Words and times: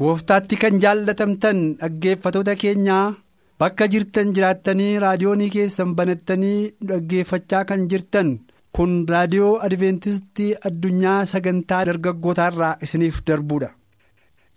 Gooftaatti 0.00 0.56
kan 0.62 0.78
jaallatamtan 0.82 1.58
dhaggeeffatoota 1.80 2.54
keenyaa 2.62 3.14
bakka 3.60 3.86
jirtan 3.92 4.32
jiraattanii 4.36 4.98
raadiyoonii 5.04 5.50
keessan 5.54 5.94
banattanii 5.98 6.58
dhaggeeffachaa 6.90 7.64
kan 7.70 7.88
jirtan 7.92 8.28
kun 8.76 8.92
raadiyoo 9.12 9.54
adventistii 9.68 10.50
addunyaa 10.70 11.18
sagantaa 11.32 11.80
dargaggootaarraa 11.88 12.76
isiniif 12.86 13.18
darbuudha 13.30 13.70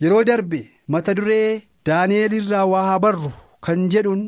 yeroo 0.03 0.23
darbe 0.31 0.59
mata 0.95 1.15
duree 1.19 1.61
daani'eel 1.89 2.33
irraa 2.41 2.65
waa 2.73 2.83
haa 2.89 2.99
barru 3.05 3.31
kan 3.67 3.87
jedhuun 3.95 4.21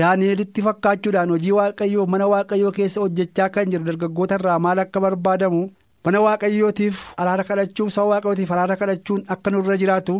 daani'eelitti 0.00 0.62
fakkaachuudhaan 0.66 1.30
hojii 1.36 1.52
waaqayyoo 1.60 2.06
mana 2.12 2.26
waaqayyoo 2.34 2.72
keessa 2.80 3.00
hojjechaa 3.06 3.48
kan 3.56 3.70
jiru 3.72 3.84
dargaggootarraa 3.88 4.58
maal 4.66 4.78
akka 4.84 5.00
barbaadamu 5.06 5.62
mana 6.04 6.20
waaqayyootiif 6.26 7.02
araara 7.24 7.44
kadhachuun 7.50 7.90
saba 7.96 8.06
waaqayyootiif 8.12 8.50
araara 8.54 8.76
kadhachuun 8.80 9.24
akka 9.34 9.50
nurra 9.50 9.76
jiraatu. 9.82 10.16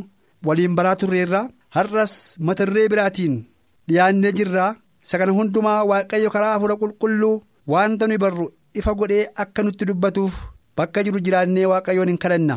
Waliin 0.46 0.74
baraa 0.78 0.96
turreerra 1.00 1.40
har'as 1.76 2.14
mata 2.48 2.66
duree 2.68 2.88
biraatiin 2.92 3.36
dhiyaannee 3.88 4.32
jirra 4.38 4.66
isa 5.04 5.18
kana 5.20 5.32
hundumaa 5.38 5.78
waaqayyo 5.90 6.30
karaa 6.34 6.52
hafuura 6.54 6.76
qulqulluu 6.82 7.34
wanta 7.74 8.06
nuyi 8.10 8.18
barru 8.24 8.46
ifa 8.82 8.94
godhee 9.00 9.24
akka 9.44 9.62
nutti 9.66 9.84
dubbatuuf 9.90 10.34
bakka 10.76 11.02
jiru 11.06 11.20
jiraannee 11.26 11.66
waaqayyoon 11.72 12.08
hin 12.12 12.18
kadhanna. 12.24 12.56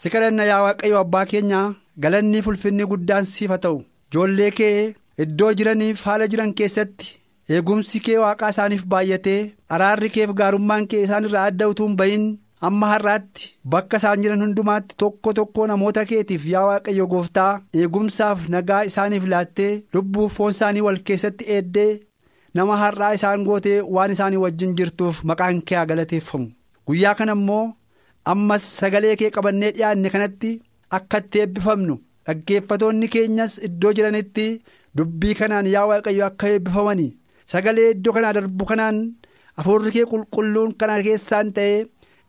si 0.00 0.08
kadhanna 0.14 0.44
yaa 0.50 0.62
waaqayyo 0.66 0.96
abbaa 1.04 1.24
keenyaa 1.32 1.66
galannii 2.04 2.42
ulfinni 2.52 2.84
guddaan 2.92 3.24
siif 3.32 3.50
haa 3.54 3.62
ta'u 3.66 3.78
ijoollee 4.10 4.50
kee 4.58 4.74
iddoo 5.24 5.52
jiraniif 5.60 6.02
haala 6.08 6.26
jiran 6.32 6.52
keessatti 6.58 7.06
eegumsi 7.56 8.00
kee 8.08 8.18
waaqaa 8.24 8.50
isaaniif 8.54 8.84
baay'atee 8.94 9.38
araarri 9.76 10.10
keef 10.16 10.34
gaarummaan 10.40 10.86
kee 10.90 11.02
isaan 11.06 11.24
irraa 11.28 11.44
adda 11.52 11.68
utuu 11.72 11.86
hin 11.88 11.96
bahin. 12.00 12.26
Amma 12.66 12.86
har'aatti 12.92 13.48
bakka 13.72 13.96
isaan 14.00 14.22
jiran 14.22 14.40
hundumaatti 14.44 14.96
tokko 15.02 15.32
tokko 15.38 15.66
namoota 15.70 16.04
keetiif 16.10 16.44
yaa 16.52 16.64
waaqayyo 16.68 17.06
gooftaa 17.12 17.50
eegumsaaf 17.80 18.48
nagaa 18.54 18.82
isaaniif 18.90 19.24
laattee 19.32 19.72
lubbuuf 19.94 20.32
foon 20.38 20.50
isaanii 20.56 20.80
wal 20.86 20.98
keessatti 21.10 21.44
eeddee 21.56 21.90
nama 22.54 22.76
har'aa 22.82 23.12
isaan 23.18 23.44
gootee 23.48 23.80
waan 23.96 24.10
isaanii 24.14 24.40
wajjin 24.44 24.76
jirtuuf 24.78 25.20
maqaan 25.30 25.60
kee 25.70 25.84
galateeffamu 25.90 26.48
guyyaa 26.86 27.14
kana 27.18 27.32
immoo 27.38 27.64
ammas 28.34 28.64
sagalee 28.80 29.16
kee 29.22 29.30
qabannee 29.36 29.70
dhiyaanne 29.76 30.10
kanatti 30.14 30.52
akka 30.98 31.18
itti 31.24 31.40
eebbifamnu 31.44 31.98
dhaggeeffatoonni 32.26 33.08
keenyas 33.16 33.58
iddoo 33.68 33.92
jiranitti 33.98 34.46
dubbii 34.96 35.34
kanaan 35.42 35.66
yaa 35.74 35.86
waaqayyo 35.90 36.24
akka 36.30 36.48
eebbifamani 36.54 37.08
sagalee 37.52 37.90
iddoo 37.96 38.12
kanaa 38.16 38.32
darbu 38.38 38.64
kanaan 38.72 39.02
hafuurri 39.58 39.90
kee 39.98 40.04
qulqulluun 40.12 40.72
kana 40.80 40.96
keessaan 41.02 41.52
ta'ee. 41.58 41.86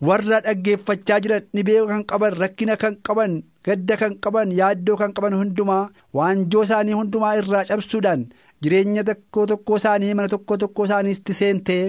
Warra 0.07 0.39
dhaggeeffachaa 0.45 1.19
jiran 1.25 1.45
dhibee 1.55 1.85
kan 1.91 2.03
qaban 2.11 2.33
rakkina 2.41 2.75
kan 2.81 2.95
qaban 3.07 3.37
gadda 3.67 3.95
kan 4.01 4.13
qaban 4.25 4.51
yaaddoo 4.59 4.97
kan 5.01 5.13
qaban 5.17 5.33
hundumaa 5.39 5.83
waanjoo 6.17 6.63
isaanii 6.67 6.93
hundumaa 6.99 7.33
irraa 7.39 7.63
cabsuudhaan 7.69 8.25
jireenya 8.65 9.03
tokko 9.09 9.45
tokko 9.51 9.75
isaanii 9.81 10.13
mana 10.19 10.27
tokko 10.33 10.57
tokko 10.63 10.85
isaaniitti 10.89 11.33
seentee 11.39 11.81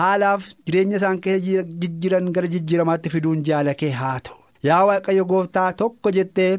haalaaf 0.00 0.46
jireenya 0.66 0.96
isaan 1.00 1.20
keessa 1.26 1.64
jijjiiran 1.84 2.30
gara 2.36 2.46
jijjiiramaatti 2.56 3.08
fiduun 3.16 3.42
jaalakee 3.50 3.90
haa 4.02 4.18
ta'u 4.28 4.38
yaa 4.68 4.84
waaqayyo 4.90 5.24
gooftaa 5.32 5.72
tokko 5.82 6.10
jettee 6.18 6.52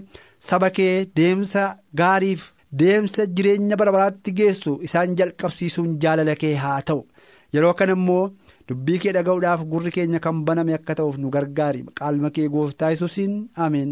saba 0.50 0.70
kee 0.80 0.94
deemsa 1.22 1.68
gaariif 2.02 2.52
deemsa 2.84 3.26
jireenya 3.38 3.78
bara 3.84 3.92
baraatti 3.98 4.32
geessu 4.42 4.80
isaan 4.90 5.16
jalqabsiisuun 5.22 5.96
jaalalakee 6.06 6.56
haa 6.66 6.82
ta'u 6.90 7.06
yeroo 7.54 7.74
kana 7.80 7.94
immoo. 8.00 8.24
Dubbii 8.70 9.00
kee 9.02 9.12
dhaga'uudhaaf 9.16 9.62
gurri 9.72 9.92
keenya 9.96 10.20
kan 10.26 10.38
baname 10.48 10.74
akka 10.78 10.96
ta'uuf 11.00 11.18
nu 11.22 11.30
gargaari 11.36 11.82
qaalma 12.00 12.30
kee 12.36 12.48
gooftaa 12.54 12.90
yesuusiin 12.94 13.34
ameen. 13.66 13.92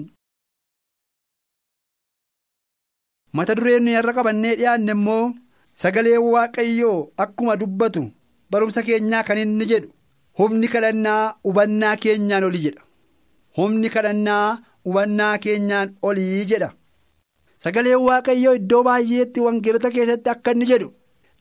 mata 3.38 3.56
dureen 3.58 3.88
har'a 3.98 4.14
qabannee 4.18 4.56
dhiyaanne 4.60 4.92
immoo 4.98 5.34
sagalee 5.82 6.18
waaqayyoo 6.34 6.98
akkuma 7.24 7.56
dubbatu 7.62 8.04
barumsa 8.52 8.82
keenyaa 8.88 9.24
kan 9.28 9.38
inni 9.44 9.66
jedhu 9.72 9.90
humni 10.40 10.68
kadhannaa 10.74 11.24
hubannaa 11.48 11.96
keenyaan 12.04 12.44
olii 12.50 12.64
jedha 12.66 12.84
humni 13.58 13.90
kadhannaa 13.96 14.48
hubannaa 14.86 15.38
keenyaan 15.46 15.96
olii 16.10 16.44
jedha 16.52 16.70
sagaleen 17.66 18.02
waaqayyoo 18.08 18.54
iddoo 18.60 18.84
baay'eetti 18.90 19.40
wangeelota 19.48 19.90
keessatti 19.96 20.30
akka 20.36 20.52
inni 20.58 20.66
jedhu 20.72 20.90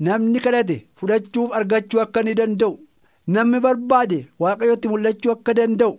namni 0.06 0.41
kadhate 0.47 0.76
fudhachuuf 0.99 1.53
argachuu 1.59 2.00
akka 2.04 2.20
inni 2.25 2.34
danda'u. 2.41 2.75
Namni 3.34 3.60
barbaade 3.65 4.19
waaqayyootti 4.44 4.88
mul'achuu 4.93 5.33
akka 5.34 5.55
danda'u 5.59 5.94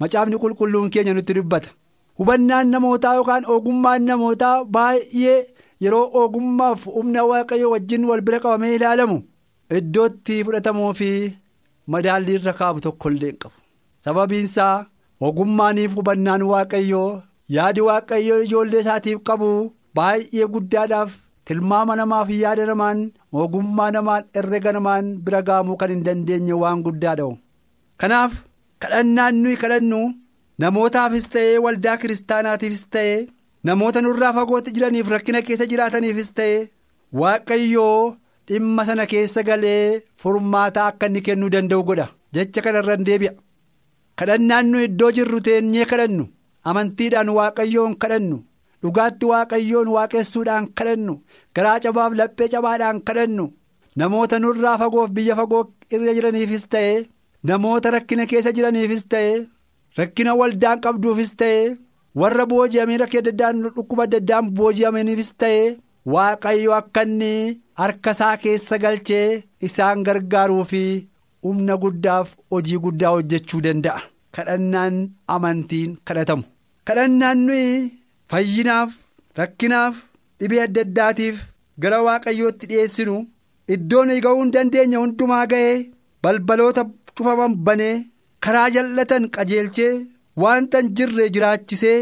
macaafni 0.00 0.36
qulqulluun 0.44 0.90
keenya 0.94 1.14
nutti 1.18 1.34
dubbata 1.38 1.70
hubannaan 2.20 2.68
namootaa 2.74 3.14
yookaan 3.18 3.44
ogummaan 3.54 4.02
namootaa 4.10 4.56
baay'ee 4.76 5.36
yeroo 5.84 6.06
ogummaaf 6.22 6.86
humna 6.96 7.24
waaqayyoo 7.30 7.70
wajjin 7.74 8.04
wal 8.10 8.20
bira 8.28 8.40
qabamee 8.44 8.74
ilaalamu 8.78 9.18
iddootti 9.80 10.42
fudhatamuu 10.48 10.92
fi 11.00 11.10
madaallii 11.94 12.34
irra 12.40 12.52
kaa'amu 12.60 12.80
tokko 12.86 13.10
illee 13.14 13.30
hin 13.32 13.38
qabu 13.44 13.56
sababiinsaa 14.08 14.74
ogummaaniif 15.28 15.96
hubannaan 16.00 16.42
waaqayyoo 16.52 17.10
yaadi 17.56 17.80
waaqayyoo 17.88 18.40
ijoollee 18.46 18.80
isaatiif 18.84 19.18
qabu 19.30 19.50
baay'ee 19.98 20.46
guddaadhaaf. 20.54 21.10
Tilmaama 21.48 21.96
namaaf 22.00 22.30
yaada 22.42 22.66
namaan 22.70 23.00
ogummaa 23.44 23.90
namaan 23.96 24.24
herrega 24.36 24.72
namaan 24.76 25.10
bira 25.26 25.42
gaamuu 25.48 25.76
kan 25.80 25.90
hin 25.94 26.04
dandeenye 26.06 26.52
waan 26.62 26.82
guddaadha 26.86 27.28
kanaaf 28.02 28.32
kadhannaan 28.84 29.34
nuyi 29.42 29.56
kadhannu 29.62 30.00
namootaafis 30.64 31.28
ta'ee 31.34 31.58
waldaa 31.66 31.96
kiristaanaatiifis 32.02 32.84
ta'ee 32.96 33.18
namoota 33.70 34.02
nurraa 34.06 34.32
fagootti 34.38 34.70
jiraniif 34.78 35.08
rakkina 35.14 35.42
keessa 35.48 35.66
jiraataniifis 35.72 36.32
ta'ee 36.40 36.60
waaqayyoo 37.20 38.16
dhimma 38.48 38.84
sana 38.88 39.06
keessa 39.12 39.42
galee 39.50 40.02
furmaataa 40.22 40.86
akka 40.92 41.06
inni 41.10 41.20
kennuu 41.28 41.50
danda'u 41.54 41.82
godha 41.88 42.06
jecha 42.38 42.62
kanarra 42.66 42.96
deebi'a 43.08 43.32
kadhannaan 44.20 44.66
nuyi 44.72 44.84
iddoo 44.90 45.10
jirru 45.16 45.40
teenyee 45.46 45.84
kadhannu 45.92 46.24
amantiidhaan 46.70 47.28
waaqayyoon 47.38 47.94
kadhannu. 48.02 48.36
Dhugaatti 48.82 49.26
waaqayyoon 49.32 49.88
waaqessuudhaan 49.96 50.66
kadhannu 50.78 51.14
garaa 51.56 51.78
cabaaf 51.84 52.12
laphee 52.20 52.48
cabaadhaan 52.54 53.00
kadhannu 53.08 53.46
namoota 54.02 54.38
nurraa 54.44 54.76
fagoof 54.82 55.10
biyya 55.16 55.36
fagoo 55.40 55.64
irra 55.94 56.14
jiraniifis 56.16 56.66
ta'e 56.74 56.92
namoota 57.50 57.90
rakkina 57.96 58.26
keessa 58.30 58.52
jiraniifis 58.56 59.04
ta'e 59.14 59.32
rakkina 59.98 60.34
waldaan 60.40 60.80
qabduufis 60.86 61.32
ta'e 61.42 61.58
warra 62.22 62.44
booji'amanii 62.52 63.00
rakkina 63.04 63.22
daddaan 63.28 63.62
dhukkuba 63.64 64.06
daddaan 64.14 64.50
booji'amaniifis 64.58 65.32
ta'e 65.42 65.60
waaqayyo 66.14 66.72
akka 66.80 67.02
inni 67.08 67.32
harka 67.80 68.10
isaa 68.16 68.36
keessa 68.42 68.78
galchee 68.84 69.28
isaan 69.68 70.02
gargaaruu 70.06 70.64
fi 70.72 70.82
humna 71.46 71.76
guddaaf 71.84 72.28
hojii 72.52 72.78
guddaa 72.84 73.10
hojjechuu 73.16 73.60
danda'a 73.66 74.00
kadhannaan 74.36 74.96
amantiin 75.34 75.96
kadhatamu 76.06 76.44
kadhannaan 76.88 77.38
nuyi. 77.46 77.70
Fayyinaaf 78.30 78.90
rakkinaaf 79.38 79.94
dhibee 80.40 80.62
adda 80.66 80.80
addaatiif 80.86 81.36
gara 81.84 81.98
waaqayyootti 82.06 82.66
dhiyeessinu 82.70 83.16
iddoon 83.74 84.10
ga'uu 84.26 84.42
hin 84.42 84.52
dandeenye 84.56 84.96
hundumaa 85.02 85.44
ga'ee 85.52 85.76
balbaloota 86.26 86.84
cufaman 87.16 87.54
banee 87.66 87.94
karaa 88.46 88.68
jal'atan 88.76 89.28
qajeelchee 89.36 89.92
wanta 90.44 90.78
hin 90.82 90.92
jirre 91.00 91.28
jiraachisee 91.36 91.98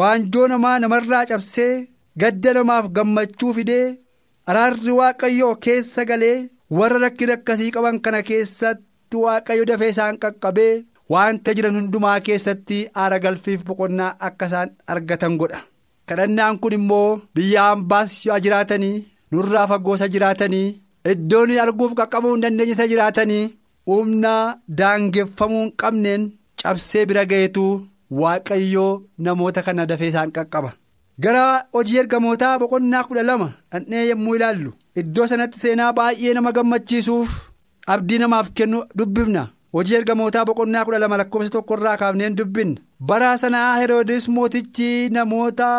waanjoo 0.00 0.46
namaa 0.52 0.76
namarraa 0.84 1.24
cabsee 1.30 1.72
gadda 2.22 2.52
namaaf 2.58 2.88
gammachuu 2.98 3.52
fidee 3.58 3.86
araarri 4.52 4.92
waaqayyoo 5.00 5.54
keessa 5.66 6.04
galee 6.10 6.36
warra 6.78 6.98
rakkina 7.06 7.32
akkasii 7.38 7.70
qaban 7.76 8.00
kana 8.06 8.22
keessatti 8.30 9.16
waaqayyo 9.24 9.64
dafee 9.70 9.88
isaan 9.94 10.18
qaqqabee 10.24 10.72
waanta 11.14 11.54
jiran 11.56 11.76
hundumaa 11.78 12.20
keessatti 12.26 12.78
aara 13.02 13.18
galfiif 13.24 13.64
boqonnaa 13.68 14.14
akka 14.28 14.46
isaan 14.50 14.70
argatan 14.94 15.36
godha. 15.40 15.60
kadhannaan 16.08 16.58
kun 16.62 16.72
immoo 16.78 17.20
biyya 17.34 17.62
hambaas 17.68 18.12
yoo 18.26 18.38
jiraatanii 18.44 18.96
nurraa 19.32 19.66
fagoosa 19.70 20.08
jiraatanii 20.14 20.66
iddoon 21.12 21.50
arguuf 21.64 21.92
qaqqabuu 21.98 22.32
hin 22.34 22.42
dandeenye 22.44 22.72
isa 22.76 22.86
jiraatanii 22.92 23.44
humna 23.90 24.34
daangeffamuu 24.78 25.62
hin 25.64 25.72
qabneen 25.82 26.24
cabsee 26.62 27.04
bira 27.10 27.24
ga'eetu 27.32 27.66
waaqayyoo 28.20 28.92
namoota 29.26 29.62
kana 29.66 29.86
dafee 29.90 30.08
isaan 30.12 30.30
qaqqaba. 30.36 30.70
gara 31.22 31.44
hojii 31.74 31.98
ergamootaa 32.02 32.58
boqonnaa 32.62 33.04
kudha 33.06 33.22
lama 33.28 33.48
dhandhee 33.72 34.08
yommuu 34.10 34.34
ilaallu 34.38 34.72
iddoo 35.00 35.26
sanatti 35.30 35.58
seenaa 35.62 35.92
baay'ee 35.98 36.34
nama 36.36 36.52
gammachiisuuf 36.58 37.30
abdii 37.94 38.18
namaaf 38.22 38.48
kennu 38.58 38.82
dubbifna. 38.98 39.42
Hojii 39.74 39.96
ergamootaa 40.00 40.44
boqonnaa 40.48 40.84
kudha 40.84 40.98
lama 41.02 41.16
lakkoofsa 41.20 41.50
tokkorraa 41.56 41.96
kaafneen 42.02 42.36
dubbinna 42.38 42.80
bara 43.10 43.30
sanaa 43.42 43.70
heroodis 43.80 44.28
mootichi 44.36 44.90
namoota 45.16 45.70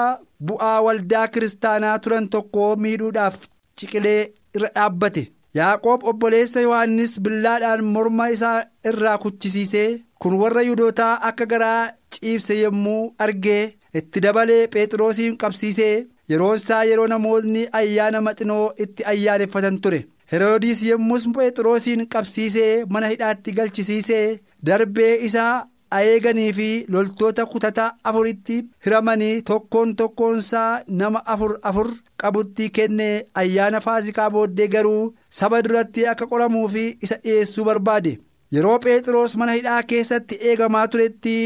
bu'aa 0.50 0.82
waldaa 0.88 1.28
kiristaanaa 1.34 1.96
turan 2.04 2.30
tokko 2.36 2.68
miidhuudhaaf 2.84 3.38
ciqilee 3.80 4.20
irra 4.58 4.70
dhaabbate 4.76 5.24
yaaqoob 5.60 6.04
obboleessa 6.12 6.62
yohannis 6.68 7.16
billaadhaan 7.26 7.84
morma 7.96 8.28
isaa 8.36 8.58
irraa 8.92 9.18
kuchisiisee 9.24 9.90
kun 10.24 10.38
warra 10.44 10.62
yudootaa 10.70 11.12
akka 11.32 11.46
garaa 11.52 11.82
ciibse 12.16 12.60
yommuu 12.62 13.02
argee 13.26 13.64
itti 14.02 14.22
dabalee 14.26 14.62
phexroosiin 14.74 15.38
qabsiisee 15.42 15.94
yeroon 16.32 16.56
isaa 16.62 16.84
yeroo 16.90 17.08
namoonni 17.14 17.68
ayyaana 17.80 18.22
maxinoo 18.26 18.66
itti 18.84 19.04
ayyaaneffatan 19.12 19.80
ture. 19.84 20.02
Heroodis 20.32 20.82
yommus 20.90 21.26
phexroosiin 21.36 22.06
qabsiisee 22.14 22.86
mana 22.96 23.08
hidhaatti 23.14 23.52
galchisiisee 23.60 24.40
darbee 24.70 25.14
isaa 25.28 25.54
eeganii 26.00 26.52
fi 26.58 26.68
loltoota 26.96 27.46
kutata 27.52 27.86
afuritti 28.12 28.58
hiramanii 28.86 29.42
tokkoon 29.50 29.96
tokkoonsaa 30.02 30.82
nama 31.02 31.22
afur 31.36 31.54
afur 31.72 31.90
qabutti 32.24 32.70
kennee 32.78 33.16
ayyaana 33.44 33.80
faasikaa 33.86 34.30
booddee 34.36 34.68
garuu 34.76 35.04
saba 35.40 35.62
duratti 35.68 36.08
akka 36.14 36.28
qoramuu 36.34 36.68
fi 36.76 36.86
isa 37.08 37.18
dhiyeessuu 37.24 37.66
barbaade 37.72 38.14
yeroo 38.58 38.78
phexros 38.86 39.36
mana 39.44 39.58
hidhaa 39.60 39.82
keessatti 39.94 40.38
eegamaa 40.52 40.88
turetti 40.88 41.38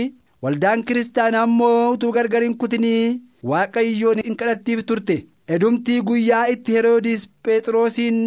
waldaan 0.43 0.83
kiristaanaa 0.87 1.43
immoo 1.51 1.91
utuu 1.97 2.11
gargar 2.17 2.43
hin 2.49 2.57
kutinii 2.63 3.21
waaqayyoon 3.51 4.23
hin 4.25 4.35
kadhattiif 4.41 4.83
turte 4.91 5.15
edumtii 5.55 6.01
guyyaa 6.09 6.45
itti 6.55 6.71
heroodis 6.79 7.29
phexrosiin. 7.45 8.19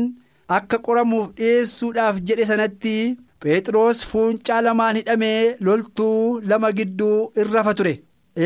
Akka 0.56 0.78
qoramuuf 0.86 1.28
dhiyeessuudhaaf 1.38 2.18
jedhe 2.30 2.44
sanatti 2.50 2.96
phexros 3.44 4.02
fuuncaa 4.10 4.60
lamaan 4.66 4.96
hidhamee 5.00 5.56
loltuu 5.68 6.40
lama 6.50 6.70
gidduu 6.78 7.16
in 7.40 7.50
rafa 7.54 7.74
ture 7.80 7.94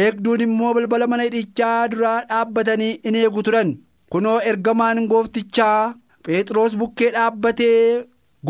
eegduun 0.03 0.41
immoo 0.47 0.73
balbala 0.79 1.07
mana 1.13 1.23
hidhichaa 1.29 1.89
duraa 1.95 2.19
dhaabbatanii 2.31 2.93
in 3.11 3.15
eegu 3.23 3.43
turan 3.49 3.73
kunoo 4.15 4.39
ergamaan 4.53 5.03
gooftichaa 5.13 5.95
phexros 6.29 6.77
bukkee 6.83 7.11
dhaabbatee 7.17 7.81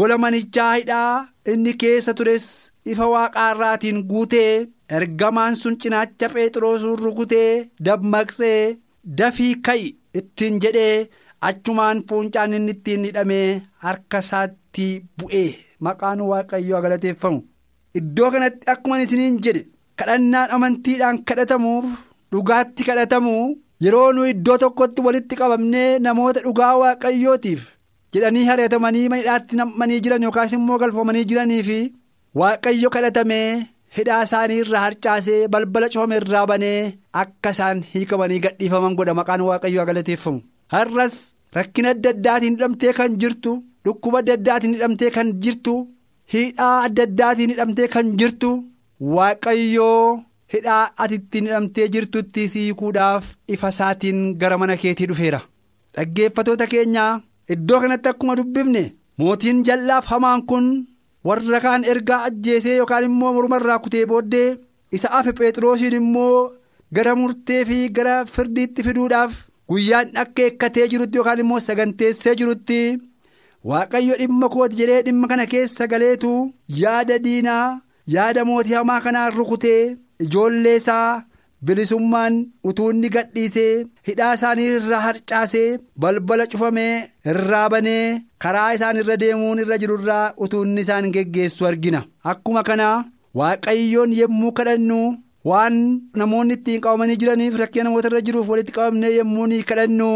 gola 0.01 0.19
manichaa 0.25 0.73
hidhaa 0.77 1.15
inni 1.55 1.73
keessa 1.85 2.15
tures 2.21 2.47
ifa 2.93 3.07
waaqaarraatiin 3.15 4.03
guutee 4.11 4.53
ergamaan 4.99 5.57
sun 5.63 5.77
cinaacha 5.85 6.29
phexrosuun 6.35 6.99
rukutee 7.05 7.51
dammaqsee 7.85 8.77
dafii 9.19 9.55
ka'i 9.67 9.87
ittiin 10.19 10.61
jedhee. 10.63 11.09
Achumaan 11.49 12.03
fuuncaan 12.09 12.55
inni 12.59 12.73
ittiin 12.77 13.05
hidhamee 13.09 13.63
harka 13.85 14.19
isaatti 14.25 14.87
bu'ee 15.19 15.49
maqaan 15.87 16.21
waaqayyoo 16.31 16.81
galateeffamu 16.85 17.41
iddoo 18.01 18.31
kanatti 18.35 18.71
akkuma 18.73 18.99
isiniin 19.05 19.39
jedhe 19.47 19.63
kadhannaan 20.03 20.51
amantiidhaan 20.57 21.23
kadhatamuuf 21.31 21.87
dhugaatti 22.33 22.85
kadhatamu 22.89 23.35
yeroo 23.87 24.13
nu 24.17 24.25
iddoo 24.33 24.59
tokkotti 24.65 25.03
walitti 25.07 25.37
qabamnee 25.41 25.89
namoota 26.07 26.41
dhugaa 26.47 26.75
waaqayyootiif 26.83 27.65
jedhanii 28.15 28.45
hari'atamanii 28.51 29.09
hidhaatti 29.17 29.57
nam'anii 29.63 30.01
jiran 30.07 30.23
yookaas 30.29 30.53
immoo 30.59 30.79
galfamanii 30.85 31.25
jiranii 31.33 31.63
fi 31.71 31.79
waaqayyo 32.43 32.91
kadhatamee 32.97 33.49
hidhaa 33.99 34.23
isaanii 34.29 34.59
irraa 34.65 34.81
harcaasee 34.87 35.41
balbala 35.55 35.89
cufame 35.93 36.17
irraa 36.23 36.47
banee 36.53 36.79
akka 37.23 37.51
isaan 37.57 37.83
hiikamanii 37.95 38.41
gadhiifaman 38.47 38.95
godha 38.99 39.15
maqaan 39.21 39.41
waaqayyoo 39.49 39.87
galateeffamu. 39.89 40.41
Har'as 40.73 41.17
rakkina 41.57 41.89
adda 41.95 42.11
addaatiin 42.15 42.55
hidhamtee 42.57 42.93
kan 42.99 43.17
jirtu 43.23 43.53
dhukkuba 43.85 44.19
adda 44.23 44.33
addaatiin 44.39 44.75
hidhamtee 44.77 45.11
kan 45.17 45.29
jirtu 45.45 45.75
hidhaa 46.35 46.75
adda 46.87 47.03
addaatiin 47.09 47.51
hidhamtee 47.55 47.89
kan 47.95 48.13
jirtu 48.21 48.51
waaqayyoo 49.17 50.21
hidhaa 50.53 50.83
ati 51.03 51.15
ittiin 51.21 51.45
hidhamtee 51.49 51.89
jirtutti 51.95 52.49
siikuudhaaf 52.53 53.25
ifa 53.55 53.69
isaatiin 53.75 54.21
gara 54.41 54.59
mana 54.63 54.77
keetii 54.83 55.07
dhufeera 55.11 55.41
dhaggeeffatoota 55.97 56.67
keenyaa 56.73 57.11
iddoo 57.55 57.81
kanatti 57.83 58.09
akkuma 58.13 58.37
dubbifne 58.41 58.83
mootiin 59.19 59.63
jal'aaf 59.69 60.07
hamaan 60.13 60.43
kun 60.49 60.67
warra 61.29 61.61
kaan 61.67 61.85
ergaa 61.93 62.23
ajjeesee 62.29 62.77
yookaan 62.81 63.05
immoo 63.11 63.33
morma 63.37 63.57
irraa 63.63 63.79
kutee 63.85 64.05
booddee 64.11 64.49
isa 64.99 65.09
hafe 65.15 65.33
phexrosiin 65.39 65.93
immoo 66.01 66.35
gara 66.97 67.15
murtee 67.21 67.63
fi 67.69 67.79
gara 67.97 68.15
firdiitti 68.35 68.83
fiduudhaaf. 68.87 69.33
Guyyaan 69.71 70.11
akka 70.23 70.43
eekkatee 70.49 70.87
jirutti 70.93 71.19
yookaan 71.19 71.39
immoo 71.45 71.61
saganteessee 71.67 72.35
jirutti 72.41 72.81
waaqayyo 73.71 74.17
dhimma 74.21 74.49
kooti 74.55 74.77
jedhee 74.81 75.03
dhimma 75.07 75.29
kana 75.33 75.47
keessa 75.53 75.87
galeetu 75.93 76.33
yaada 76.83 77.19
diinaa 77.27 77.67
yaada 78.15 78.45
mootii 78.51 78.75
hamaa 78.79 79.01
kanaan 79.07 79.33
rukutee 79.39 79.83
ijoollee 80.27 80.77
isaa 80.81 81.23
bilisummaan 81.69 82.37
utuu 82.69 82.91
inni 82.95 83.09
gadhiisee 83.15 83.85
hidhaa 84.09 84.33
isaanii 84.39 84.69
irraa 84.77 85.01
harcaasee 85.07 85.79
balbala 86.05 86.47
cufamee 86.53 86.95
irraa 87.33 87.67
banee 87.75 88.05
karaa 88.45 88.69
isaan 88.77 88.97
irra 89.03 89.17
deemuun 89.23 89.59
irra 89.65 89.79
jiru 89.83 89.99
irraa 90.03 90.27
utuu 90.47 90.63
inni 90.69 90.81
isaan 90.87 91.11
geggeessu 91.17 91.67
argina 91.71 92.01
akkuma 92.33 92.63
kana 92.69 92.89
waaqayyoon 93.39 94.13
yommuu 94.21 94.53
kadhannu. 94.59 95.01
Waan 95.49 95.77
namoonni 96.21 96.55
ittiin 96.59 96.81
qabamanii 96.85 97.17
jiraniif 97.23 97.59
rakkina 97.63 97.85
namoota 97.89 98.09
irra 98.11 98.21
jiruuf 98.29 98.49
walitti 98.53 98.73
qabamnee 98.79 99.11
yommuu 99.17 99.47
ni 99.53 99.63
kadhannu 99.71 100.09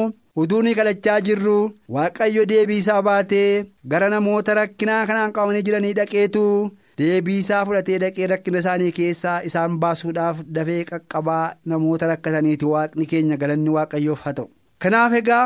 utuu 0.42 0.62
ni 0.66 0.74
kadhachaa 0.78 1.20
jirru 1.26 1.58
waaqayyo 1.96 2.44
deebii 2.50 2.78
isaa 2.82 3.02
baatee 3.08 3.64
gara 3.92 4.08
namoota 4.14 4.54
rakkinaa 4.60 5.02
kanaan 5.10 5.32
qabamanii 5.36 5.62
jiranii 5.68 5.92
dhaqeetu 5.98 6.42
deebii 7.00 7.38
isaa 7.44 7.64
fudhatee 7.68 7.98
dhaqee 8.02 8.26
rakkina 8.32 8.58
isaanii 8.64 8.92
keessaa 8.98 9.36
isaan 9.50 9.78
baasuudhaaf 9.84 10.42
dafee 10.58 10.80
qaqqabaa 10.90 11.44
namoota 11.72 12.06
rakkataniiti 12.12 12.66
waaqni 12.72 13.06
keenya 13.12 13.36
galanni 13.44 13.70
waaqayyoof 13.76 14.20
haa 14.26 14.32
ta'u. 14.40 14.50
kanaaf 14.82 15.12
egaa 15.20 15.44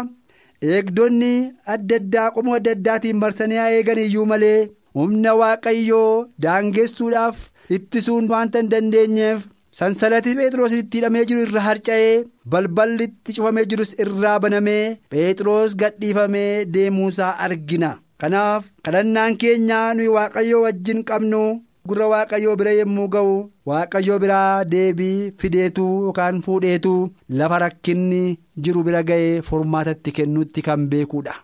eegdonni 0.79 1.31
adda 1.77 1.97
addaa 2.03 2.31
qomoo 2.39 2.55
adda 2.59 2.71
addaatiin 2.79 3.17
marsanii 3.23 3.57
haa 3.63 3.71
eegan 3.77 3.99
iyyuu 4.07 4.27
malee 4.33 4.59
humna 5.01 5.35
waaqayyoo 5.43 6.27
daangessuudhaaf 6.47 7.39
ittisuun 7.77 8.29
waanta 8.33 8.59
hin 8.63 8.71
dandeenyeef. 8.75 9.41
Sansalati 9.79 10.35
phexros 10.39 10.73
itti 10.79 10.99
hidhamee 10.99 11.25
jiru 11.31 11.43
irra 11.47 11.61
harca'ee 11.69 12.25
balballi 12.55 13.05
itti 13.09 13.35
cufamee 13.37 13.65
jirus 13.73 13.93
irraa 14.05 14.39
banamee 14.45 14.83
phexros 15.15 15.77
gadhiifamee 15.83 16.65
deemuusaa 16.77 17.33
argina 17.47 17.91
kanaaf 18.25 18.65
kadhannaan 18.89 19.37
keenya 19.43 19.81
nuyi 19.99 20.09
waaqayyoo 20.17 20.63
wajjin 20.67 21.05
qabnu 21.11 21.43
gurra 21.91 22.09
waaqayyoo 22.15 22.57
bira 22.63 22.73
yommuu 22.79 23.09
ga'u 23.15 23.37
waaqayyoo 23.73 24.19
biraa 24.25 24.65
deebii 24.73 25.31
fideetu 25.43 25.87
yookaan 26.07 26.43
fuudheetu 26.49 26.95
lafa 27.43 27.59
rakkinni 27.65 28.25
jiru 28.67 28.83
bira 28.89 29.03
ga'ee 29.13 29.41
furmaatatti 29.51 30.13
kennuutti 30.19 30.63
kan 30.71 30.89
beekuudha. 30.91 31.35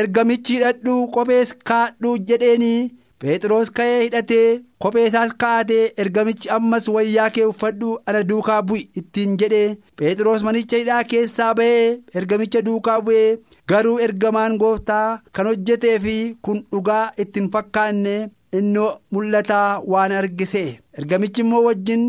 ergamichi 0.00 0.54
hidhadhu 0.56 0.94
kophees 1.14 1.50
kaadhu 1.68 2.10
jedheeni. 2.28 2.74
Phexros 3.22 3.70
ka'ee 3.76 3.96
hidhatee 4.04 4.60
kophee 4.82 5.06
isaas 5.08 5.32
kaa'atee 5.42 5.82
ergamichi 6.04 6.48
ammas 6.56 6.86
wayyaa 6.94 7.28
kee 7.36 7.44
uffadhu 7.50 7.90
ana 8.12 8.22
duukaa 8.30 8.60
bu'i 8.70 8.84
ittiin 9.00 9.34
jedhee 9.42 9.76
Phexros 10.00 10.42
manicha 10.46 10.80
hidhaa 10.82 11.02
keessaa 11.10 11.50
ba'ee 11.58 11.82
ergamicha 12.20 12.62
duukaa 12.68 12.98
bu'ee 13.08 13.26
garuu 13.72 13.98
ergamaan 14.06 14.56
gooftaa 14.62 15.20
kan 15.38 15.46
hojjetee 15.52 15.98
fi 16.06 16.16
kun 16.48 16.62
dhugaa 16.72 17.02
ittiin 17.24 17.50
fakkaanne 17.56 18.16
innoo 18.62 18.88
mul'ataa 19.12 19.68
waan 19.94 20.12
argise 20.22 20.64
ergamichi 20.98 21.40
immoo 21.46 21.62
wajjin 21.68 22.06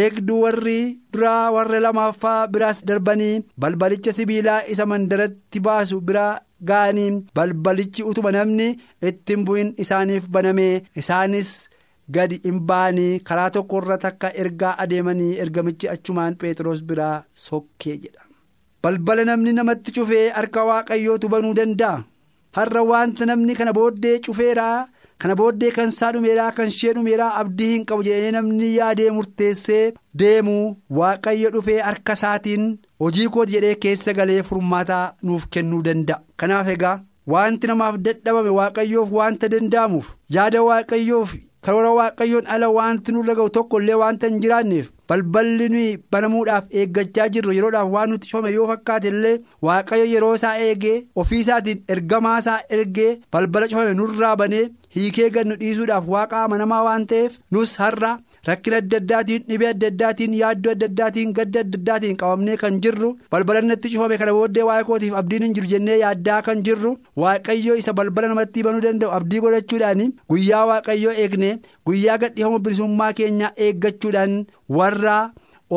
eegduu 0.00 0.40
warri 0.44 0.78
duraa 1.12 1.50
warra 1.56 1.80
lamaaffaa 1.86 2.46
biraas 2.54 2.80
darbanii 2.88 3.42
balbalicha 3.64 4.12
sibiilaa 4.18 4.62
isa 4.74 4.86
mandaratti 4.92 5.60
baasu 5.68 6.00
biraa. 6.08 6.38
ga'anii 6.68 7.12
balbalichi 7.36 8.02
utuma 8.08 8.30
namni 8.34 8.66
ittiin 9.08 9.40
bu'in 9.46 9.70
isaaniif 9.84 10.28
banamee 10.34 10.82
isaanis 11.00 11.48
gadi 12.16 12.36
hin 12.44 12.60
ba'anii 12.68 13.18
karaa 13.30 13.46
tokko 13.56 13.80
irra 13.82 13.96
takka 14.04 14.30
ergaa 14.42 14.70
adeemanii 14.84 15.32
ergamichi 15.44 15.88
achumaan 15.94 16.36
phexros 16.42 16.82
biraa 16.90 17.16
sokkee 17.46 17.96
jedha. 18.02 18.22
balbala 18.82 19.24
namni 19.30 19.52
namatti 19.56 19.92
cufee 19.96 20.22
harka 20.36 20.64
waaqayyootu 20.68 21.28
banuu 21.34 21.52
danda'a 21.60 22.04
har'a 22.60 22.82
wanta 22.92 23.26
namni 23.32 23.54
kana 23.62 23.72
booddee 23.80 24.16
cufeeraa 24.28 24.78
kana 25.22 25.34
booddee 25.40 25.70
kan 25.76 25.88
isaa 25.94 26.10
dhumeeraa 26.16 26.50
kan 26.56 26.68
ishee 26.72 26.92
dhumeeraa 26.96 27.30
abdii 27.42 27.68
hin 27.72 27.84
qabu 27.90 28.02
jedhee 28.08 28.30
namni 28.36 28.70
yaadee 28.76 29.10
murteessee 29.18 29.84
deemu 30.22 30.56
waaqayyo 31.00 31.50
dhufee 31.56 31.78
harka 31.88 32.12
isaatiin 32.20 32.66
hojii 33.04 33.28
kooti 33.36 33.52
jedhee 33.56 33.74
keessa 33.86 34.12
galee 34.20 34.42
furmaataa 34.50 35.04
nuuf 35.30 35.46
kennuu 35.56 35.82
danda'a 35.88 36.20
kanaaf 36.42 36.68
egaa 36.74 36.96
wanti 37.36 37.66
namaaf 37.72 37.98
dadhabame 38.08 38.50
waaqayyoof 38.58 39.12
wanta 39.20 39.48
danda'amuuf 39.54 40.08
yaada 40.36 40.62
waaqayyoof. 40.68 41.34
Karoora 41.66 41.90
waaqayyoon 41.98 42.46
ala 42.54 42.68
wanti 42.76 43.12
nurra 43.16 43.34
ga'u 43.38 43.48
tokko 43.56 43.80
illee 43.82 43.94
wanta 44.02 44.26
hin 44.30 44.40
jiraanneef 44.44 44.88
balballi 45.12 45.68
nuyi 45.74 45.90
banamuudhaaf 46.12 46.64
eeggachaa 46.82 47.28
jirru 47.36 47.52
yeroodhaaf 47.58 47.90
waan 47.96 48.10
nuti 48.14 48.28
cufame 48.30 48.50
yoo 48.56 48.66
fakkaate 48.70 49.08
illee 49.12 49.34
waaqayyo 49.68 50.04
yeroo 50.14 50.34
isaa 50.40 50.54
eegee 50.66 50.96
ofii 51.24 51.40
isaatiin 51.44 51.82
ergamaa 51.96 52.38
isaa 52.44 52.58
ergee 52.78 53.10
balbala 53.36 53.68
cufame 53.72 53.94
nurraa 54.00 54.34
banee 54.42 54.64
hiikee 54.96 55.30
gad 55.36 55.46
nu 55.52 55.56
dhiisuudhaaf 55.62 56.08
waaqa 56.16 56.42
amanamaa 56.48 56.82
waan 56.88 57.06
ta'eef 57.14 57.38
nus 57.56 57.76
har'a 57.84 58.12
rakkina 58.48 58.76
adda 58.82 58.96
addaatiin 59.02 59.42
dhibee 59.48 59.68
adda 59.72 59.86
addaatiin 59.92 60.32
yaaddoo 60.40 60.72
adda 60.74 60.86
addaatiin 60.90 61.32
gadda 61.38 61.60
adda 61.64 61.78
addaatiin 61.80 62.16
qabamnee 62.22 62.56
kan 62.62 62.80
jirru 62.86 63.10
balbala 63.34 63.60
natti 63.66 63.88
cufame 63.92 64.16
kana 64.22 64.32
booddee 64.38 64.64
waa'ee 64.68 64.84
kootiif 64.88 65.14
abdiin 65.20 65.42
hin 65.46 65.54
jiru 65.58 65.70
jennee 65.74 65.98
yaaddaa 66.02 66.40
kan 66.48 66.64
jirru 66.68 66.92
waaqayyo 67.24 67.76
isa 67.82 67.92
balbala 68.00 68.28
namatti 68.32 68.62
banuu 68.68 68.82
danda'u 68.86 69.14
abdii 69.18 69.40
godhachuudhaan 69.46 70.04
guyyaa 70.34 70.64
waaqayyoo 70.72 71.14
eegne 71.24 71.50
guyyaa 71.86 72.18
gadhiifama 72.24 72.58
bilisummaa 72.68 73.12
keenyaa 73.22 73.52
eeggachuudhaan 73.66 74.38
warra 74.78 75.18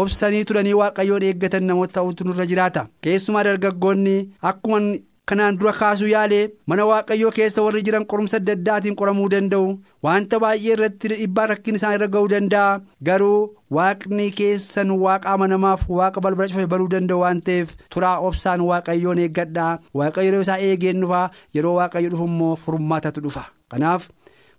obsanii 0.04 0.44
turanii 0.52 0.74
waaqayyoon 0.84 1.24
eeggatan 1.32 1.64
namoota 1.72 1.94
ta'utu 2.00 2.26
nurra 2.30 2.46
jiraata 2.54 2.88
keessumaa 3.02 3.44
dargaggoonni 3.50 4.16
akkuma. 4.54 4.82
Kanaan 5.26 5.58
dura 5.60 5.72
kaasuu 5.74 6.08
yaalee 6.08 6.48
mana 6.68 6.86
waaqayyoo 6.90 7.32
keessa 7.38 7.64
warri 7.66 7.82
jiran 7.86 8.06
qorumsa 8.12 8.38
adda 8.38 8.54
addaatiin 8.58 8.96
qoramuu 9.00 9.30
danda'u. 9.34 9.80
Wanta 10.04 10.40
baay'ee 10.40 10.74
irratti 10.76 11.08
dhiibbaa 11.14 11.48
rakkin 11.52 11.76
isaan 11.80 11.96
irra 11.98 12.08
ga'uu 12.16 12.28
danda'a. 12.34 12.82
Garuu 13.04 13.56
waaqni 13.78 14.30
keessan 14.40 14.92
waaqa 15.06 15.34
amanamaaf 15.34 15.88
waaqa 15.90 16.22
balbala 16.22 16.50
cufame 16.50 16.68
banuu 16.74 16.88
danda'u 16.94 17.20
waan 17.26 17.42
ta'eef 17.42 17.74
turaa 17.90 18.20
obsaan 18.28 18.62
waaqayyoon 18.70 19.18
eeggadhaa. 19.26 19.80
Waaqayyo 19.94 20.30
yeroo 20.32 20.42
isaa 20.46 20.60
eegeen 20.68 21.02
dhufaa 21.02 21.30
yeroo 21.56 21.76
waaqayyo 21.80 22.10
dhufu 22.14 22.26
immoo 22.30 22.56
furmaatatu 22.56 23.22
dhufa. 23.26 23.46
Kanaaf 23.70 24.10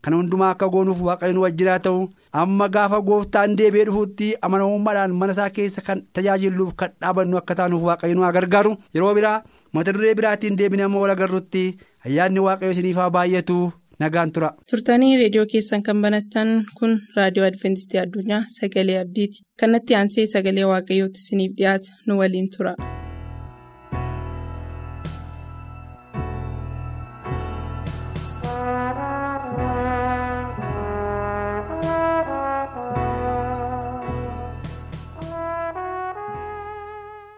kana 0.02 0.16
hundumaa 0.16 0.50
akka 0.54 0.68
goonuuf 0.68 1.00
waaqayyo 1.02 1.34
nu 1.34 1.42
wajjinaa 1.46 1.78
ta'u. 1.78 2.08
Amma 2.32 2.68
gaafa 2.68 2.98
gooftaan 3.00 3.54
deebi'ee 3.58 3.84
dhufuutti 3.88 4.34
amanamummaadhaan 4.42 5.14
mana 5.20 5.32
isaa 5.32 5.50
keessa 5.50 5.82
kan 5.86 6.02
tajaajilluuf 6.12 6.74
kan 6.76 6.90
dhaabannu 7.00 7.38
akka 7.38 7.54
taanuuf 7.60 7.82
waaqayyo 7.86 8.14
nu 8.18 8.22
haa 8.26 8.32
gargaaru. 8.38 8.74
Yeroo 8.94 9.14
biraa. 9.14 9.42
Mata 9.76 9.92
duree 9.96 10.14
biraatiin 10.20 10.58
deebine 10.60 10.82
amma 10.86 11.00
wal 11.04 11.10
agarrutti 11.16 11.64
ayyaanni 12.06 12.40
waaqayyo 12.46 12.72
isiniif 12.76 12.96
haa 13.02 13.10
baay'atu 13.16 13.58
nagaan 14.04 14.32
tura. 14.34 14.50
turtanii 14.70 15.16
reediyoo 15.22 15.46
keessan 15.52 15.82
kan 15.86 16.02
banatan 16.04 16.50
kun 16.80 16.92
raadiyoo 17.16 17.46
adventistii 17.50 18.00
addunyaa 18.04 18.42
sagalee 18.58 18.98
abdiiti 19.04 19.42
kanatti 19.62 19.94
aansee 20.00 20.26
sagalee 20.34 20.64
waaqayyootti 20.72 21.20
isiniif 21.24 21.52
dhiyaata 21.58 21.92
nu 22.06 22.18
waliin 22.20 22.50
tura. 22.56 22.74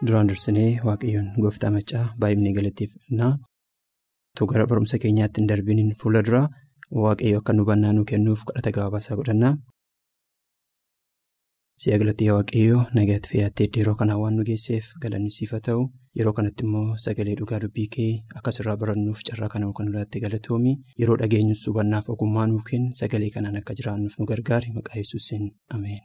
Duraan 0.09 0.29
dursinee 0.33 0.71
waaqayyoon 0.89 1.29
gooftaa 1.45 1.71
maccaa 1.77 2.05
baay'inee 2.21 2.53
galateeffannaa 2.59 3.33
tu 4.39 4.47
gara 4.53 4.67
barumsa 4.71 4.99
keenyaatti 5.05 5.41
hin 5.41 5.49
darbiniin 5.53 5.95
fuula 6.03 6.23
dura 6.29 6.43
waaqayyo 7.05 7.39
akka 7.43 7.53
nu 7.57 7.63
hubannaa 7.67 7.93
nu 7.97 8.05
kennuuf 8.13 8.45
kadhata 8.51 8.71
gabaabaasaa 8.77 9.17
godhannaa. 9.21 9.55
si'a 11.83 11.99
galatii 12.03 12.29
waaqayyoo 12.35 12.83
nagaatti 12.99 13.29
fayyaattee 13.33 13.67
yeroo 13.77 13.95
kanaa 14.01 14.19
waan 14.23 14.37
nu 14.39 14.45
geesseef 14.49 14.87
galanni 15.03 15.31
siif 15.37 15.51
haa 15.57 15.61
ta'u 15.67 15.83
yeroo 16.21 16.33
kanatti 16.39 16.65
immoo 16.67 16.87
sagalee 17.05 17.37
dhugaa 17.41 17.61
dubbii 17.65 17.87
kee 17.97 18.09
akkasirraa 18.41 18.77
barannuuf 18.81 19.21
carraa 19.29 19.49
kana 19.55 19.69
kan 19.81 19.91
irratti 19.93 20.23
galatoomi 20.25 20.73
yeroo 21.03 21.17
dhageenyus 21.23 21.63
hubannaaf 21.71 22.09
ogummaa 22.15 22.47
nuuf 22.53 22.65
kennu 22.71 22.91
sagalee 23.03 23.31
kanaan 23.37 23.61
akka 23.61 23.79
jiraannuuf 23.81 24.19
nu 24.19 24.27
gargaari 24.33 24.75
maqaa 24.79 24.99
yesuusin 25.03 25.45
ameen. 25.77 26.03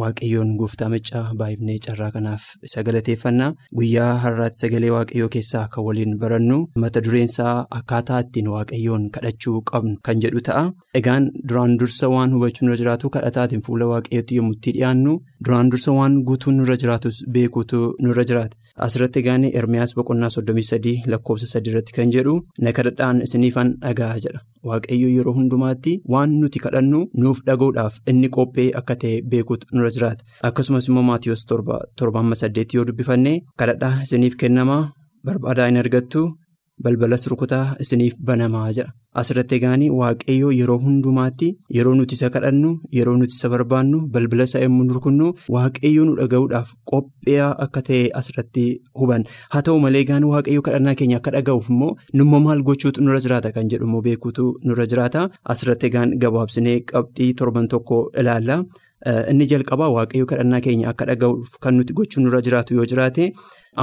Waaqayyoon 0.00 0.50
gooftaa 0.60 0.88
maccaa 0.92 1.22
baay'inee 1.40 1.74
carraa 1.86 2.10
kanaaf 2.14 2.44
isa 2.68 2.82
galateeffannaa 2.88 3.48
guyyaa 3.80 4.12
har'aatti 4.22 4.60
sagalee 4.62 4.90
waaqayyoo 4.94 5.28
keessaa 5.34 5.64
kan 5.74 5.84
waliin 5.88 6.14
barannu 6.22 6.56
mata 6.84 7.02
dureensaa 7.06 7.52
akkaataa 7.78 8.20
ittiin 8.24 8.48
waaqayyoon 8.54 9.04
kadhachuu 9.16 9.58
qabnu 9.72 9.94
kan 10.08 10.22
jedhu 10.24 10.40
ta'a. 10.48 10.64
Egaan 11.00 11.28
duraan 11.48 11.76
dursa 11.82 12.08
waan 12.14 12.32
hubachuu 12.38 12.64
nurra 12.66 12.78
jiraatu 12.82 13.10
kadhataatiin 13.18 13.62
fuula 13.68 13.86
waaqayyootti 13.92 14.36
yommuu 14.40 14.56
itti 14.58 14.72
dhiyaannu 14.78 15.18
duraan 15.44 15.70
dursa 15.74 15.92
waan 15.98 16.18
guutuun 16.30 16.56
nurra 16.62 16.76
jiraatus 16.84 17.22
beekuutu 17.36 17.84
nurra 18.06 18.24
jiraata. 18.32 18.56
Asirratti 18.86 19.20
egaan 19.20 19.44
Ermiyaas 19.44 19.94
boqonnaa 19.96 20.30
soddomii 20.34 20.62
sadii 20.68 20.94
lakkoofsa 21.12 21.46
sadii 21.46 21.70
irratti 21.72 21.92
kan 21.96 22.12
jedhu 22.14 22.34
na 22.60 22.72
kadhadhaan 22.72 23.20
isiniifan 23.26 23.74
dhagaa 23.82 24.14
jedha. 24.24 24.40
Waaqayyo 24.64 25.08
yeroo 25.16 25.34
hundumaatti 25.38 25.98
waan 26.14 26.38
nuti 26.40 26.58
kadhannu 26.64 27.00
nuuf 27.24 27.42
dhaga'uudhaaf 27.46 27.98
inni 28.12 28.28
qophee 28.36 28.70
akka 28.80 28.96
ta'e 29.04 29.20
beekuutu 29.30 29.66
nurra 29.72 29.90
jiraata. 29.96 30.24
Akkasumas 30.42 30.88
immoo 30.88 31.02
Maatiyoos 31.10 31.44
torba 31.46 32.18
amma 32.20 32.34
saddeetti 32.42 32.76
yoo 32.76 32.84
dubbifanne 32.88 33.32
kadhadhaa 33.58 34.02
isiniif 34.06 34.36
kennamaa 34.44 34.82
barbaadaa 35.26 35.66
hin 35.68 35.76
argattu 35.84 36.22
balbalas 36.82 37.26
rukutaa 37.28 37.76
isiniif 37.80 38.14
banamaa 38.28 38.72
jedha. 38.72 38.92
Asirratti 39.20 39.54
egaan 39.58 39.82
waaqayyo 39.98 40.50
yeroo 40.58 40.78
hundumaatti 40.84 41.48
yeroo 41.76 41.94
nuti 41.94 42.14
isa 42.18 42.30
kadhannu 42.34 42.70
yeroo 42.98 43.16
nuti 43.20 43.34
isa 43.36 43.48
barbaannu 43.52 43.98
balbala 44.14 44.44
isaa 44.48 44.62
yommuu 44.64 44.86
rukunnu 44.96 45.26
waaqayyo 45.54 46.04
nu 46.08 46.14
dhaga'uudhaaf 46.20 46.70
qophee 46.92 47.40
akka 47.64 47.82
ta'e 47.88 48.00
asirratti 48.20 48.64
huban 49.00 49.24
haa 49.54 49.62
ta'u 49.66 49.78
malee 49.84 50.00
egaan 50.06 50.24
waaqayyo 50.32 50.62
kadhannaa 50.68 50.94
keenya 51.00 51.18
akka 51.20 51.30
dhaga'uuf 51.36 51.68
immoo 51.74 51.90
numma 52.20 52.40
maal 52.46 52.62
gochuutu 52.68 53.04
nurra 53.04 53.20
jiraata 53.26 53.52
kan 53.56 53.68
jedhu 53.72 53.84
immoo 53.90 54.00
beekuutu 54.06 54.46
nurra 54.70 54.86
jiraata 54.92 55.26
asirratti 55.54 55.86
egaan 55.90 56.16
gabaabsinee 56.24 56.78
qabxii 56.92 57.34
torban 57.42 57.68
tokko 57.74 57.98
ilaalla. 58.22 58.56
Inni 59.30 59.46
jalqabaa 59.52 59.90
waaqayyo 59.96 60.26
kadhannaa 60.32 60.60
keenya 60.64 60.88
akka 60.94 61.04
dhaga'uuf 61.10 61.58
kan 61.66 61.74
nuti 61.76 61.92
gochuun 62.00 62.24
nurra 62.28 62.40
jiraatu 62.48 62.74
yoo 62.80 62.86
jiraate 62.94 63.28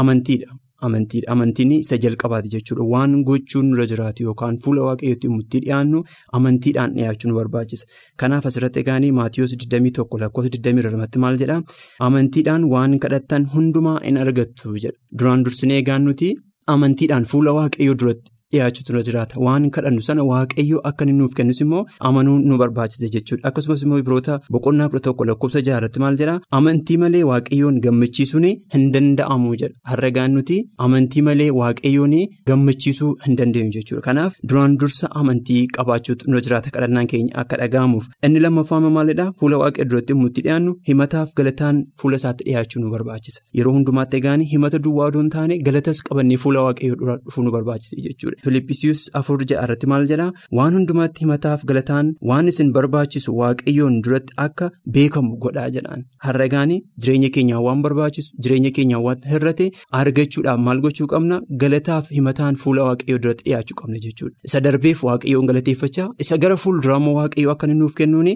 amantiidha. 0.02 0.50
Amantiin 0.82 1.72
isa 1.80 1.98
jalqabaati 2.06 2.50
jechuudha. 2.56 2.84
Waan 2.94 3.24
gochuun 3.30 3.70
nurra 3.72 3.86
jiraatu 3.92 4.24
yookaan 4.28 4.58
fuula 4.64 4.82
waaqayyootti 4.88 5.28
itti 5.42 5.60
dhiyaannu 5.66 6.04
amantiidhaan 6.40 6.94
dhiyaachuu 6.98 7.30
nu 7.32 7.36
barbaachisa. 7.40 7.86
Kanaaf 8.18 8.46
asirratti 8.52 8.80
egaanii 8.84 9.12
Maatiyoos 9.20 9.54
21 9.66 10.20
lakkoofsa 10.24 10.50
20 10.58 10.94
irratti 10.94 11.20
maal 11.26 11.38
jedhaa? 11.44 11.62
Amantiidhaan 12.10 12.64
waan 12.74 13.00
kadhattan 13.06 13.50
hundumaa 13.54 14.00
in 14.04 14.18
argattu 14.26 14.76
jedha. 14.84 14.98
Duraan 15.20 15.44
dursinee 15.46 15.80
egaan 15.84 16.04
nuti 16.10 16.34
amantiidhaan 16.68 17.26
fuula 17.34 17.52
waaqayyoo 17.60 17.96
duratti. 18.04 18.32
Dhiyaachuutu 18.54 18.94
nurra 18.94 19.04
jiraata. 19.08 19.40
Waan 19.46 19.70
kadhannu 19.76 20.02
sana 20.02 20.24
waaqayyo 20.30 20.80
akka 20.90 21.06
inni 21.06 21.14
nuuf 21.20 21.34
kennus 21.40 21.60
immoo 21.66 21.82
amanuun 22.10 22.42
nu 22.50 22.58
barbaachisa 22.62 23.10
jechuudha. 23.16 23.44
Akkasumas 23.50 23.84
immoo 23.86 24.02
biroota 24.08 24.40
boqonnaa 24.56 24.88
kudha 24.90 25.02
tokko 25.08 25.26
lakkoofsa 25.30 25.62
jaarratti 25.68 26.00
maal 26.04 26.18
jedhaa 26.22 26.40
amantii 26.60 26.98
malee 27.04 27.22
waaqayyoon 27.32 27.78
gammachiisuun 27.86 28.48
hin 28.76 28.86
danda'amu 28.96 29.52
jedha. 29.62 29.76
Har'agaan 29.92 30.34
nuti 30.38 30.58
amantii 30.86 31.22
malee 31.28 31.50
waaqayyoon 31.60 32.16
gammachiisuu 32.52 33.12
hin 33.26 33.38
dandeenyu 33.42 33.72
jechuudha. 33.78 34.02
Kanaaf 34.08 34.34
duraan 34.50 34.78
dursa 34.84 35.12
amantii 35.22 35.62
qabaachuutu 35.78 36.30
nurra 36.32 36.42
jiraata 36.48 36.70
kadhannaan 36.78 37.08
keenya 37.14 37.36
akka 37.44 37.58
dhaga'amuuf. 37.62 38.10
Inni 38.30 38.40
lammaffaa 38.48 38.82
maalidhaa 38.98 39.30
fuula 39.44 39.58
waaqayyo 39.64 39.90
duratti 39.92 40.12
yommuu 40.18 40.28
itti 40.34 40.42
dhiyaannu 40.50 40.76
himataaf 40.90 41.34
galataan 41.42 41.86
fuula 42.02 42.16
isaatti 42.24 42.44
dhiyaachuu 42.50 42.82
nu 42.82 42.90
barbaachisa. 42.98 43.40
Yeroo 43.62 43.74
hundumaatti 43.78 44.18
egaan 44.24 44.42
himata 44.56 44.80
duwwaa 44.90 45.08
odoo 45.14 45.22
hin 45.26 45.30
taane 45.38 45.58
galatas 45.70 46.02
qabannee 46.10 46.38
fuula 46.48 46.62
waaqayyo 46.68 46.96
dura 47.04 47.18
dhufuu 47.24 47.44
nu 47.46 47.52
barbaachisa 47.60 48.02
jechuudha. 48.10 48.38
Filippisius 48.44 49.02
afur 49.20 49.38
ja'a 49.52 49.64
irratti 49.68 49.88
maal 49.94 50.08
jedhaa 50.12 50.30
waan 50.60 50.74
hundumaatti 50.80 51.24
himataaf 51.26 51.66
galataan 51.72 52.14
waan 52.32 52.48
isin 52.54 52.72
barbaachisu 52.78 53.36
waaqayyoon 53.42 54.00
duratti 54.08 54.34
akka 54.46 54.70
beekamu 54.98 55.38
godhaa 55.46 55.68
jedhaan 55.78 56.06
har'a 56.28 56.46
egaan 56.50 56.74
jireenya 57.04 57.30
keenyaa 57.38 57.62
waan 57.68 57.82
barbaachisu 57.88 58.30
jireenya 58.48 58.72
keenyaa 58.80 59.02
waan 59.08 59.22
hir'ate 59.34 59.66
argachuudhaaf 60.02 60.60
maal 60.68 60.82
gochuu 60.86 61.08
qabna? 61.14 61.42
Galataaf 61.62 62.10
himataan 62.18 62.56
fuula 62.64 62.84
waaqayyoo 62.90 63.20
duratti 63.24 63.44
dhiyaachuu 63.48 63.76
qabna 63.82 64.00
jechuudha. 64.06 64.36
Isa 64.48 64.60
darbeef 64.66 65.04
waaqayyoon 65.08 65.48
galateeffachaa 65.50 66.08
isa 66.26 66.38
gara 66.44 66.56
fuulduraammoo 66.64 67.16
waaqayyoo 67.20 67.52
akka 67.56 67.68
nuuf 67.74 67.96
kennuun 68.00 68.30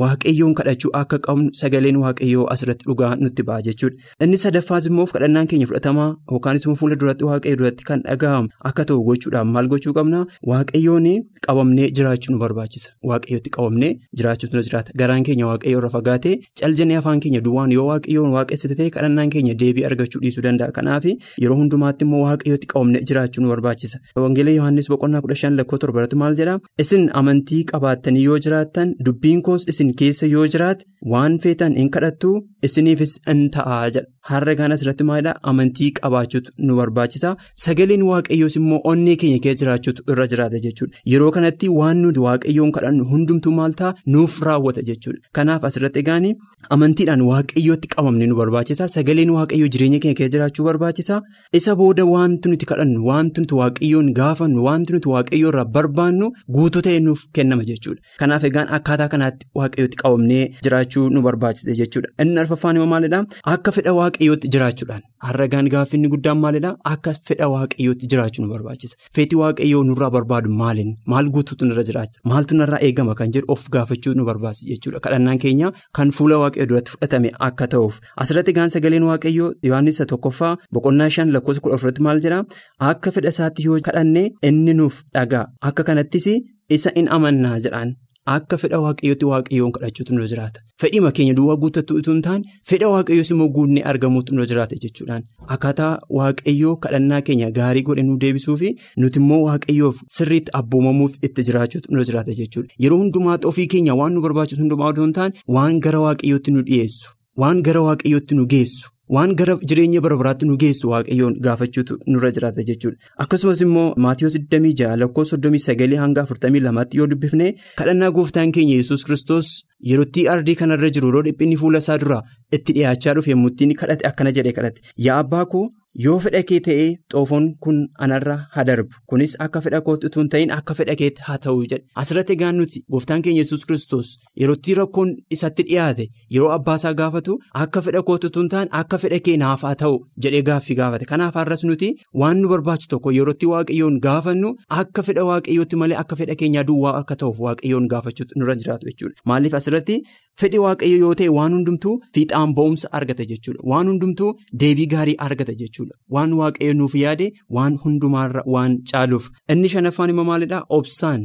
waaqayyoon 0.00 0.54
kadhachuu 0.58 0.90
akka 1.00 1.18
qabnu 1.26 1.50
sagaleen 1.60 1.96
waaqayyoo 2.04 2.46
asirratti 2.54 2.84
dhugaa 2.88 3.12
nutti 3.22 3.42
ba'a 3.48 3.62
jechuudha. 3.68 3.96
Inni 4.26 4.38
sadaffaas 4.44 4.86
immoo 4.90 5.06
kadhannaan 5.12 5.46
keenya 5.52 5.66
fudhatamaa 5.70 6.08
yookaan 6.32 6.58
immoo 6.62 6.76
fuula 6.82 6.96
duratti 7.02 7.24
waaqayyoo 7.30 7.58
duratti 7.62 7.84
kan 7.90 8.02
dhaga'amu 8.08 8.48
akka 8.70 8.84
ta'u 8.90 9.04
gochuudhaaf 9.08 9.45
maal 9.54 9.68
gochuu 9.72 9.92
qabna 9.98 10.20
waaqayyoon 10.50 11.06
qabamnee 11.46 11.88
jiraachuu 11.98 12.32
nu 12.34 12.38
barbaachisa. 12.44 12.90
Waaqayyootti 13.10 13.50
qabamnee 13.56 13.90
jiraachuutu 14.18 14.56
nu 14.56 14.62
jiraata. 14.68 14.92
Garaan 15.00 15.22
keenya 15.28 15.46
waaqayyoo 15.50 15.78
irra 15.80 15.90
fagaatee 15.96 16.34
caljanii 16.60 16.96
afaan 17.00 17.20
keenya 17.24 17.40
duwwaan 17.46 17.72
yoo 17.76 17.86
waaqayyoon 17.90 18.30
waaqessite 18.36 18.74
ta'e 18.80 18.90
kadhannaan 18.96 19.30
keenya 19.34 19.54
deebii 19.62 19.84
argachuu 19.90 20.20
dhiisuu 20.24 20.42
danda'a. 20.48 20.72
Kanaaf 20.78 21.04
yeroo 21.42 21.56
hundumaatti 21.60 22.04
immoo 22.08 22.22
waaqayyootti 22.26 22.66
qabamnee 22.72 23.02
jiraachuu 23.10 23.42
nu 23.44 23.48
barbaachisa. 23.54 23.98
Wangeela 24.24 24.50
yohaannis 24.58 24.90
boqonnaa 24.94 25.20
kudha 25.26 25.34
shan 25.42 25.56
lakkoo 25.60 25.78
torbarratti 25.84 26.16
maal 26.24 26.34
jedha 26.42 26.58
isin 26.84 27.08
amantii 27.22 27.62
qabaattanii 27.72 28.24
yoo 28.28 28.38
jiraattan 28.48 28.94
dubbiin 29.08 29.42
koos 29.48 29.68
isin 29.74 29.94
keessa 30.02 30.26
yoo 30.34 30.46
jiraate 30.56 30.84
waan 31.14 31.38
feetan 31.46 31.76
hin 31.80 31.90
kadhattu 31.96 32.30
isiniifis 32.68 33.16
in 33.32 33.48
ta'aa 33.56 33.82
jedha. 33.96 34.06
Har'a 34.28 34.54
gaan 34.58 34.72
asirratti 34.74 35.04
maalidha 35.08 35.32
amantii 35.50 35.90
qabaachuutu 36.00 36.50
nu 36.68 36.76
barbaachisa. 36.80 37.36
Sagaleen 37.64 38.02
waaqayyoos 38.10 38.56
immoo 38.60 38.80
onnee 38.92 39.14
keenya 39.22 39.35
keessa 39.44 39.60
jiraachuutu 39.64 40.02
irra 40.12 40.26
jiraata 40.32 40.58
jechuudha. 40.66 40.96
Yeroo 41.12 41.30
kanatti 41.36 41.68
waan 41.78 41.98
nuti 42.04 42.20
waaqayyoon 42.26 42.72
kadhannu 42.76 43.04
hundumtuu 43.12 43.52
maal 43.58 43.72
ta'a? 43.80 43.94
Nuuf 44.14 44.40
raawwata 44.48 44.82
jechuudha. 44.90 45.18
Kanaaf 45.38 45.64
asirratti 45.70 45.98
egaan 46.04 46.26
amantiidhaan 46.74 47.20
waaqayyootti 47.30 47.88
qabamne 47.94 48.26
nu 48.28 48.34
barbaachisa 48.40 48.88
sagaleen 48.94 49.30
waaqayyoo 49.36 49.68
jireenya 49.74 49.98
keenya 50.04 50.16
keessa 50.20 50.32
jiraachuu 50.36 50.64
barbaachisa 50.68 51.20
isa 51.58 51.74
booda 51.80 52.04
wanti 52.12 52.48
nuti 52.52 52.66
kadhannu 52.70 53.04
wanti 53.10 53.40
nuti 53.44 53.54
waaqayyoon 53.60 54.08
gaafannu 54.18 54.64
wanti 54.68 54.92
nuti 54.96 55.08
waaqayyoo 55.14 55.50
irraa 55.52 55.64
barbaannu 55.76 56.30
guutuu 56.56 56.82
ta'e 56.86 57.00
nuuf 57.06 57.22
kennama 57.38 57.64
jechuudha. 57.70 58.00
Kanaaf 58.22 58.44
egaan 58.50 58.68
akkaataa 58.78 59.08
kanaatti 59.14 59.46
waaqayyootti 59.60 59.96
qabamnee 60.02 60.44
jiraachuu 60.64 61.08
nu 61.14 61.22
barbaachisa 61.28 61.74
jechuudha. 61.82 62.08
Inni 62.24 62.40
arfaffaan 62.44 62.76
immoo 62.80 62.90
maalidha 62.94 63.22
akka 63.54 63.72
fedha 63.78 63.92
waaqayyootti 64.00 64.48
jiraachuudhaan. 64.56 65.02
Har'agaan 65.26 65.68
gaaffinni 65.74 66.08
guddaan 66.14 66.38
maalidha 66.42 66.74
akka 66.94 67.14
fedha 67.28 67.46
waaqayyootti 67.54 68.06
jiraachuu 68.12 68.42
nu 68.44 68.50
barbaachisa 68.54 68.96
feetii 69.26 69.38
waaqayyoo 69.42 69.82
nurraa 69.84 70.10
barbaadu 70.10 70.50
maaliin? 70.60 70.90
Maal 71.06 71.28
guutuutu 71.34 71.64
nurra 71.66 71.82
jiraata? 71.88 72.20
Maaltu 72.24 72.54
narraa 72.56 72.78
eegama 72.88 73.14
kan 73.14 73.32
jedhu 73.34 73.46
of 73.54 73.64
gaafachuu 73.74 74.14
nu 74.14 74.24
barbaachisa 74.24 74.68
jechuudha. 74.70 75.00
Kadhannaan 75.00 75.38
keenya 75.38 75.72
kan 75.96 76.10
fuula 76.18 76.38
waaqayyoo 76.42 76.68
duratti 76.70 76.90
fudhatame 76.94 77.30
akka 77.48 77.66
ta'uuf. 77.74 78.00
Asirratti 78.16 78.52
gaan 78.58 78.70
sagaleen 78.70 79.02
waaqayyoo 79.10 79.52
yohaannis 79.62 79.98
tokkoffaa 80.14 80.56
boqonnaa 80.72 81.08
shan 81.10 81.32
lakkoofsa 81.34 81.60
kudha 81.66 81.74
afuritti 81.80 82.02
maal 82.08 82.20
jedha? 82.26 82.44
Akka 82.90 83.10
fedha 83.10 83.28
isaatti 83.34 83.66
yoo 83.66 83.78
kadhanne 83.90 84.30
inni 84.42 84.74
nuuf 84.74 85.02
dhagaa. 85.14 85.46
Akka 85.62 85.82
kanattis 85.84 86.26
isa 86.70 86.90
in 86.94 87.08
amannaa 87.18 87.58
jedhaan. 87.64 87.94
Akka 88.34 88.56
fedha 88.60 88.78
waaqayyootti 88.84 89.26
waaqayyoon 89.30 89.72
kadhachuutu 89.74 90.14
nu 90.14 90.24
jiraata. 90.30 90.60
Fedhima 90.82 91.10
keenya 91.16 91.34
duwwaa 91.38 91.56
guutattuu 91.64 91.96
utuu 92.00 92.12
hin 92.14 92.22
taane 92.26 92.44
fedha 92.70 92.88
waaqayyoos 92.92 93.30
immoo 93.34 93.46
guunnee 93.58 93.82
argamuutu 93.90 94.34
nu 94.38 94.46
jiraata 94.52 94.76
jechuudhaan. 94.84 95.22
Akkaataa 95.56 95.90
waaqayyoo 96.18 96.74
kadhannaa 96.86 97.20
keenya 97.28 97.50
gaarii 97.58 97.82
godhe 97.90 98.02
nu 98.08 98.16
deebisuu 98.24 98.56
fi 98.62 98.72
nuti 99.04 99.18
immoo 99.22 99.38
waaqayyoof 99.44 100.02
sirriitti 100.16 100.50
abboomamuuf 100.62 101.14
itti 101.30 101.42
jiraachuutu 101.50 101.94
nu 101.94 102.04
jiraata 102.10 102.34
jechuudha. 102.40 102.74
Yeroo 102.86 102.98
hundumaatti 103.04 103.46
ofii 103.52 103.66
keenya 103.76 103.94
waan 104.02 104.12
nu 104.18 104.20
barbaachisu 104.26 104.62
hundumaa 104.62 104.90
odoo 104.96 105.04
hin 105.08 105.12
taane 105.20 105.34
waan 105.58 105.80
gara 105.88 106.00
waaqayyootti 106.08 106.50
nu 106.58 106.62
dhiyeessu, 106.70 107.14
waan 107.44 107.62
gara 107.70 107.82
waaqayyootti 107.88 108.34
nu 108.42 108.46
geessu. 108.56 108.90
Waan 109.14 109.34
gara 109.38 109.54
jireenya 109.70 110.00
bara 110.04 110.16
baraatti 110.20 110.46
nu 110.48 110.56
geessu 110.62 110.88
waaqayyoon 110.92 111.34
gaafachuutu 111.46 111.96
nurra 112.12 112.30
jiraata 112.38 112.64
jechuudha. 112.70 112.96
Akkasumas 113.24 113.60
immoo 113.66 113.84
Maatiyoo 114.06 114.30
26 114.34 114.96
lakkoofsa 115.02 115.36
39 115.44 116.00
hanga 116.02 116.24
42tti 116.30 116.98
yoo 117.00 117.06
dubbifne 117.12 117.46
kadhannaa 117.80 118.10
gooftaan 118.16 118.52
keenya 118.56 118.76
yesus 118.80 119.04
kristos 119.10 119.52
yerootti 119.90 120.26
ardii 120.34 120.56
kanarra 120.62 120.90
jiru 120.96 121.08
yeroo 121.12 121.22
dhiphinni 121.28 121.56
fuula 121.62 121.78
isaa 121.84 121.98
duraa 122.04 122.22
itti 122.58 122.72
dhiyaachaa 122.78 123.14
dhufe 123.20 123.30
inni 123.36 123.74
kadhate 123.82 124.06
akkana 124.10 124.32
jedhee 124.40 124.52
kadhate 124.58 124.82
yaa 125.08 125.18
abbaa 125.26 125.44
koo 125.54 125.64
yoo 126.04 126.14
fedha 126.24 126.40
kee 126.48 126.58
ta'ee 126.66 126.86
xoofoon 127.12 127.44
kun 127.64 127.76
anarra 128.06 128.34
haa 128.54 128.64
darbu 128.68 128.94
kunis 129.12 129.34
akka 129.44 129.60
fedha 129.66 129.80
kootti 129.86 130.10
hin 130.16 130.28
ta'in 130.34 130.50
akka 130.56 130.74
fedha 130.78 130.94
keetti 131.02 131.22
haa 131.28 131.36
ta'u 131.44 131.62
jedhe. 131.70 131.84
Asirratti 132.02 132.32
egaan 132.36 132.56
nuti 132.60 132.82
gooftaan 132.92 133.22
keenya 133.26 133.42
yesus 133.44 133.64
kristos 133.70 134.10
yerootti 134.42 134.74
rakkoon 134.80 135.14
isatti 135.36 135.62
dhiyaate 135.70 136.06
yeroo 136.36 136.50
abbaasaa 136.56 136.92
gaafatu 137.00 137.38
akka 137.62 137.80
fedha 137.86 138.02
kootti 138.10 138.26
utuu 138.30 138.42
hin 138.44 138.50
ta'in 138.56 138.68
akka 138.80 138.98
fedha 139.04 139.20
kee 139.28 139.36
naaf 139.44 139.62
haa 139.68 139.74
ta'u 139.84 139.96
jedhee 140.26 140.42
gaaffii 140.50 140.76
gaafate. 140.82 141.04
Kanaaf 141.12 141.34
har'as 141.40 141.64
nuti 141.70 141.90
waan 142.24 142.40
nu 142.42 142.48
barbaachisu 142.52 142.88
tokko 142.94 143.10
yerootti 143.18 143.46
waaqayyoon 143.54 143.98
gaafannu 144.08 144.52
akka 144.82 145.02
fedha 145.08 145.24
waaqayyootti 145.30 145.76
malee 145.84 145.96
akka 146.04 146.16
fedha 146.22 146.34
keenyaa 146.44 146.64
duwwaa 146.72 146.94
akka 147.00 147.16
ta'uuf 147.24 147.40
waaqayyoon 147.48 147.88
gaafachuutu 147.94 148.38
nurra 148.38 148.54
jiraatu 148.62 148.86
jechuudha. 148.92 149.16
Maaliif 149.32 149.54
asirratti 149.60 150.00
fedhi 150.40 150.58
waaqayyo 150.64 150.96
yoo 151.04 151.14
ta'e 151.20 151.28
waan 151.38 151.52
hundumtuu 151.56 151.94
fiixaan 152.14 152.50
ba'umsa 152.58 152.88
argata 152.98 153.24
jechuudha. 153.30 153.60
Waan 153.70 153.86
hundumtuu 153.90 154.30
deebii 154.62 154.86
gaarii 154.94 155.16
argata 155.26 155.54
jechuudha. 155.62 155.94
waan 156.14 156.32
waaqayyo 156.40 156.72
nuuf 156.80 156.94
yaade 157.04 157.26
waan 157.56 157.74
hundumaarra 157.84 158.42
waan 158.54 158.78
caaluuf. 158.92 159.24
Inni 159.52 159.68
shanaffaan 159.74 160.10
immoo 160.14 160.24
maalidhaa 160.30 160.62
obsaan. 160.78 161.22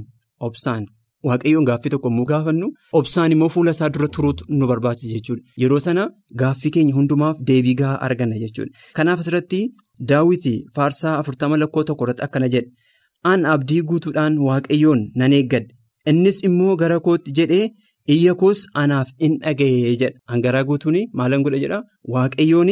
Obsaan. 0.48 0.86
Waaqayyoon 1.28 1.66
gaaffii 1.70 1.90
tokko 1.94 2.10
immoo 2.14 2.26
gaafannu 2.32 2.68
obsaan 3.00 3.32
immoo 3.36 3.50
fuula 3.56 3.72
isaa 3.76 3.90
dura 3.96 4.08
turuutu 4.16 4.46
nu 4.60 4.68
barbaachisa 4.72 5.14
jechuudha. 5.18 5.44
Yeroo 5.64 5.80
sana 5.88 6.04
gaaffii 6.44 6.72
keenya 6.78 6.94
hundumaaf 7.00 7.38
deebii 7.50 7.76
gahaa 7.82 8.00
arganna 8.08 8.40
jechuudha. 8.44 8.72
Kanaaf 9.00 9.20
asirratti 9.26 9.60
daawwiti 10.12 10.54
faarsaa 10.76 11.14
afurtama 11.20 11.58
lakkoo 11.64 11.84
tokko 11.90 12.04
irratti 12.08 12.24
akkana 12.28 12.48
jedhe. 12.56 12.72
An 13.32 13.46
abdii 13.54 13.82
guutuudhaan 13.92 14.38
waaqayyoon 14.48 15.02
nan 15.22 15.34
eeggadhe. 15.40 15.70
Innis 16.12 16.44
immoo 16.48 16.76
gara 16.82 17.00
kootti 17.08 17.32
jedhee 17.40 17.66
iyya 18.16 18.34
koos 18.42 18.62
anaaf 18.82 19.10
in 19.26 19.38
dhaga'ee 19.44 19.96
jedha 20.02 20.20
hangaraa 20.34 20.64
guutuun 20.70 20.98
maalan 21.22 21.44
godha 21.46 21.60
jedha 21.64 21.80
waaqayyoon 22.16 22.72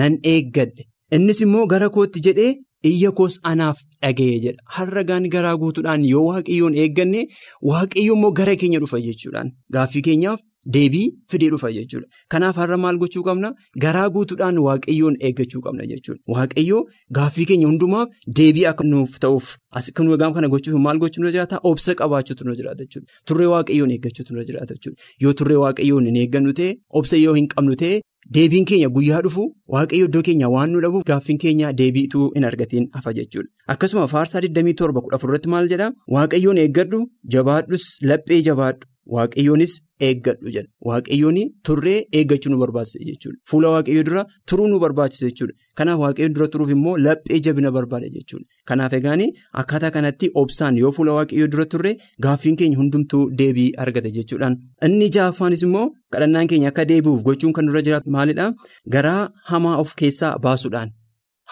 nan 0.00 0.18
eeggadhe. 0.32 0.82
innis 1.16 1.40
immoo 1.44 1.66
gara 1.72 1.88
kootti 1.94 2.20
jedhee 2.26 2.50
iyya 2.84 3.10
koos 3.12 3.38
anaaf 3.42 3.78
dhaga'ee 4.02 4.38
jedha. 4.44 4.62
Har'a 4.76 5.02
gaan 5.04 5.28
garaa 5.34 5.56
guutuudhaan 5.62 6.04
yoo 6.12 6.24
waaqayyoon 6.30 6.74
eegganne 6.84 7.26
waaqayyo 7.72 8.14
immoo 8.16 8.30
gara 8.38 8.56
keenya 8.62 8.78
dhufa 8.84 9.00
jechuudhaan 9.06 9.50
gaaffii 9.76 10.02
keenyaaf 10.08 10.40
deebii 10.74 11.06
fidee 11.30 11.50
dhufa 11.52 11.70
jechuudha. 11.76 12.06
Kanaaf 12.32 12.56
har'a 12.62 12.76
maal 12.84 12.98
gochuu 13.02 13.22
qabna? 13.28 13.52
Garaa 13.84 14.08
guutuudhaan 14.16 14.58
waaqayyoon 14.66 15.16
eeggachuu 15.28 15.60
qabna 15.66 15.86
jechuudha. 15.92 16.20
Waaqayyoo 16.34 16.82
gaaffii 17.18 17.46
keenya 17.52 17.66
hundumaaf 17.70 18.08
deebii 18.40 18.66
akka 18.72 18.84
nuuf 18.92 19.18
ta'uuf 19.24 19.56
kan 19.94 20.08
wagaam 20.12 20.34
kana 20.34 20.48
gochuuf 20.54 20.80
maal 20.86 20.98
gochuu 20.98 21.22
nu 21.24 21.30
jiraata? 21.32 21.60
Obsa 21.70 21.94
qabaachuutu 22.02 22.44
nu 22.44 22.54
jiraata 22.60 22.84
jechuudha. 22.84 23.08
Turree 23.26 23.46
waaqayyoon 23.54 23.90
eeggachuutu 23.96 24.34
nu 24.36 24.44
jiraata 24.52 24.74
jechuudha. 24.74 25.00
Yoo 25.20 25.32
turree 25.32 25.56
waaqayyoon 25.64 26.06
hin 26.10 26.16
eeggannu 26.24 26.52
ta'e 26.60 26.76
obsa 27.02 27.16
yoo 27.24 27.34
hin 27.40 27.48
qabnu 27.56 27.76
ta'e. 27.84 28.00
Deebiin 28.36 28.64
keenya 28.70 28.88
guyyaa 28.96 29.20
dhufu 29.26 29.44
waaqayyo 29.74 30.06
iddoo 30.08 30.22
keenya 30.26 30.48
waan 30.54 30.70
nu 30.74 30.80
dhabuuf 30.84 31.04
gaaffiin 31.08 31.38
keenya 31.44 31.72
deebiituu 31.80 32.26
hin 32.36 32.44
argatiin 32.50 32.86
hafa 32.98 33.12
jechuudha. 33.16 33.48
Akkasuma 33.74 34.06
faarsaa 34.12 34.40
27 34.44 35.24
irratti 35.28 35.48
maal 35.54 35.68
jedha 35.72 35.88
waaqayyoon 36.16 36.60
eeggadhu 36.64 37.00
jabaadhus 37.36 37.86
laphee 38.10 38.40
jabaadhu 38.50 38.86
waaqayyoonis 39.16 39.72
eeggadhu 40.08 40.52
jedha 40.56 40.68
waaqayyoon 40.88 41.38
turree 41.68 41.98
eeggachuu 42.18 42.50
nu 42.52 42.58
barbaachisa 42.62 43.04
jechuudha. 43.08 43.38
Fuula 43.50 43.68
waaqayyoo 43.74 44.04
dura 44.08 44.22
turuu 44.48 44.68
nu 44.72 44.78
barbaachisa 44.84 45.28
jechuudha. 45.30 45.54
Kanaaf 45.78 45.98
waaqayyoon 46.04 46.34
dura 46.36 46.48
turuuf 46.52 46.70
immoo 46.76 46.96
laphee 47.06 47.40
jabina 47.46 47.70
barbaada 47.76 48.08
jechuudha. 48.16 48.46
Kanaaf 48.68 48.92
egaan 48.98 49.22
akkaataa 49.62 49.90
kanatti 49.96 50.30
obsaan 50.42 50.76
yoo 50.82 50.92
fuula 50.98 51.12
waaqayyoo 51.18 51.48
dura 51.54 51.66
turre 51.74 51.92
gaaffiin 52.26 52.56
keenya 52.60 52.78
hundumtuu 52.82 53.22
deebii 53.40 53.70
argata 53.84 54.10
jechuudhaan. 54.18 54.56
Inni 54.86 55.08
ja'affaanis 55.16 55.62
immoo 55.68 55.86
kadhannaan 56.12 56.48
keenya 56.52 56.68
akka 56.72 56.84
deebi'uuf 56.92 57.22
gochuun 57.30 57.52
kan 57.58 57.66
dura 57.72 57.82
jiraatu 57.88 58.10
maalidhaa? 58.18 58.50
Garaa 58.94 59.22
hamaa 59.50 59.76
of 59.84 59.94
keessaa 60.02 60.36
baasuudhaan 60.46 60.90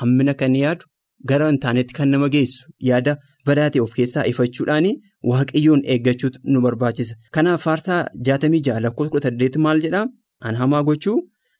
hammina 0.01 0.35
kan 0.40 0.55
yaadu 0.62 0.85
gara 1.31 1.47
hin 1.51 1.59
taanetti 1.64 1.94
kan 1.99 2.09
nama 2.14 2.29
geessu 2.35 2.68
yaada 2.88 3.16
badaatee 3.50 3.80
of 3.87 3.92
keessaa 4.00 4.24
ifachuudhaan 4.32 4.87
waaqayyoon 5.32 5.82
eeggachuutu 5.94 6.38
nu 6.52 6.61
barbaachisa. 6.66 7.14
Kanaaf 7.38 7.62
faarsaa 7.68 8.00
66 8.30 8.80
lakkoofsa 8.87 9.30
18 9.30 9.58
maal 9.66 9.80
jedhaa? 9.88 10.06
An 10.40 10.54
hamaa 10.62 10.82
gochuu 10.88 11.18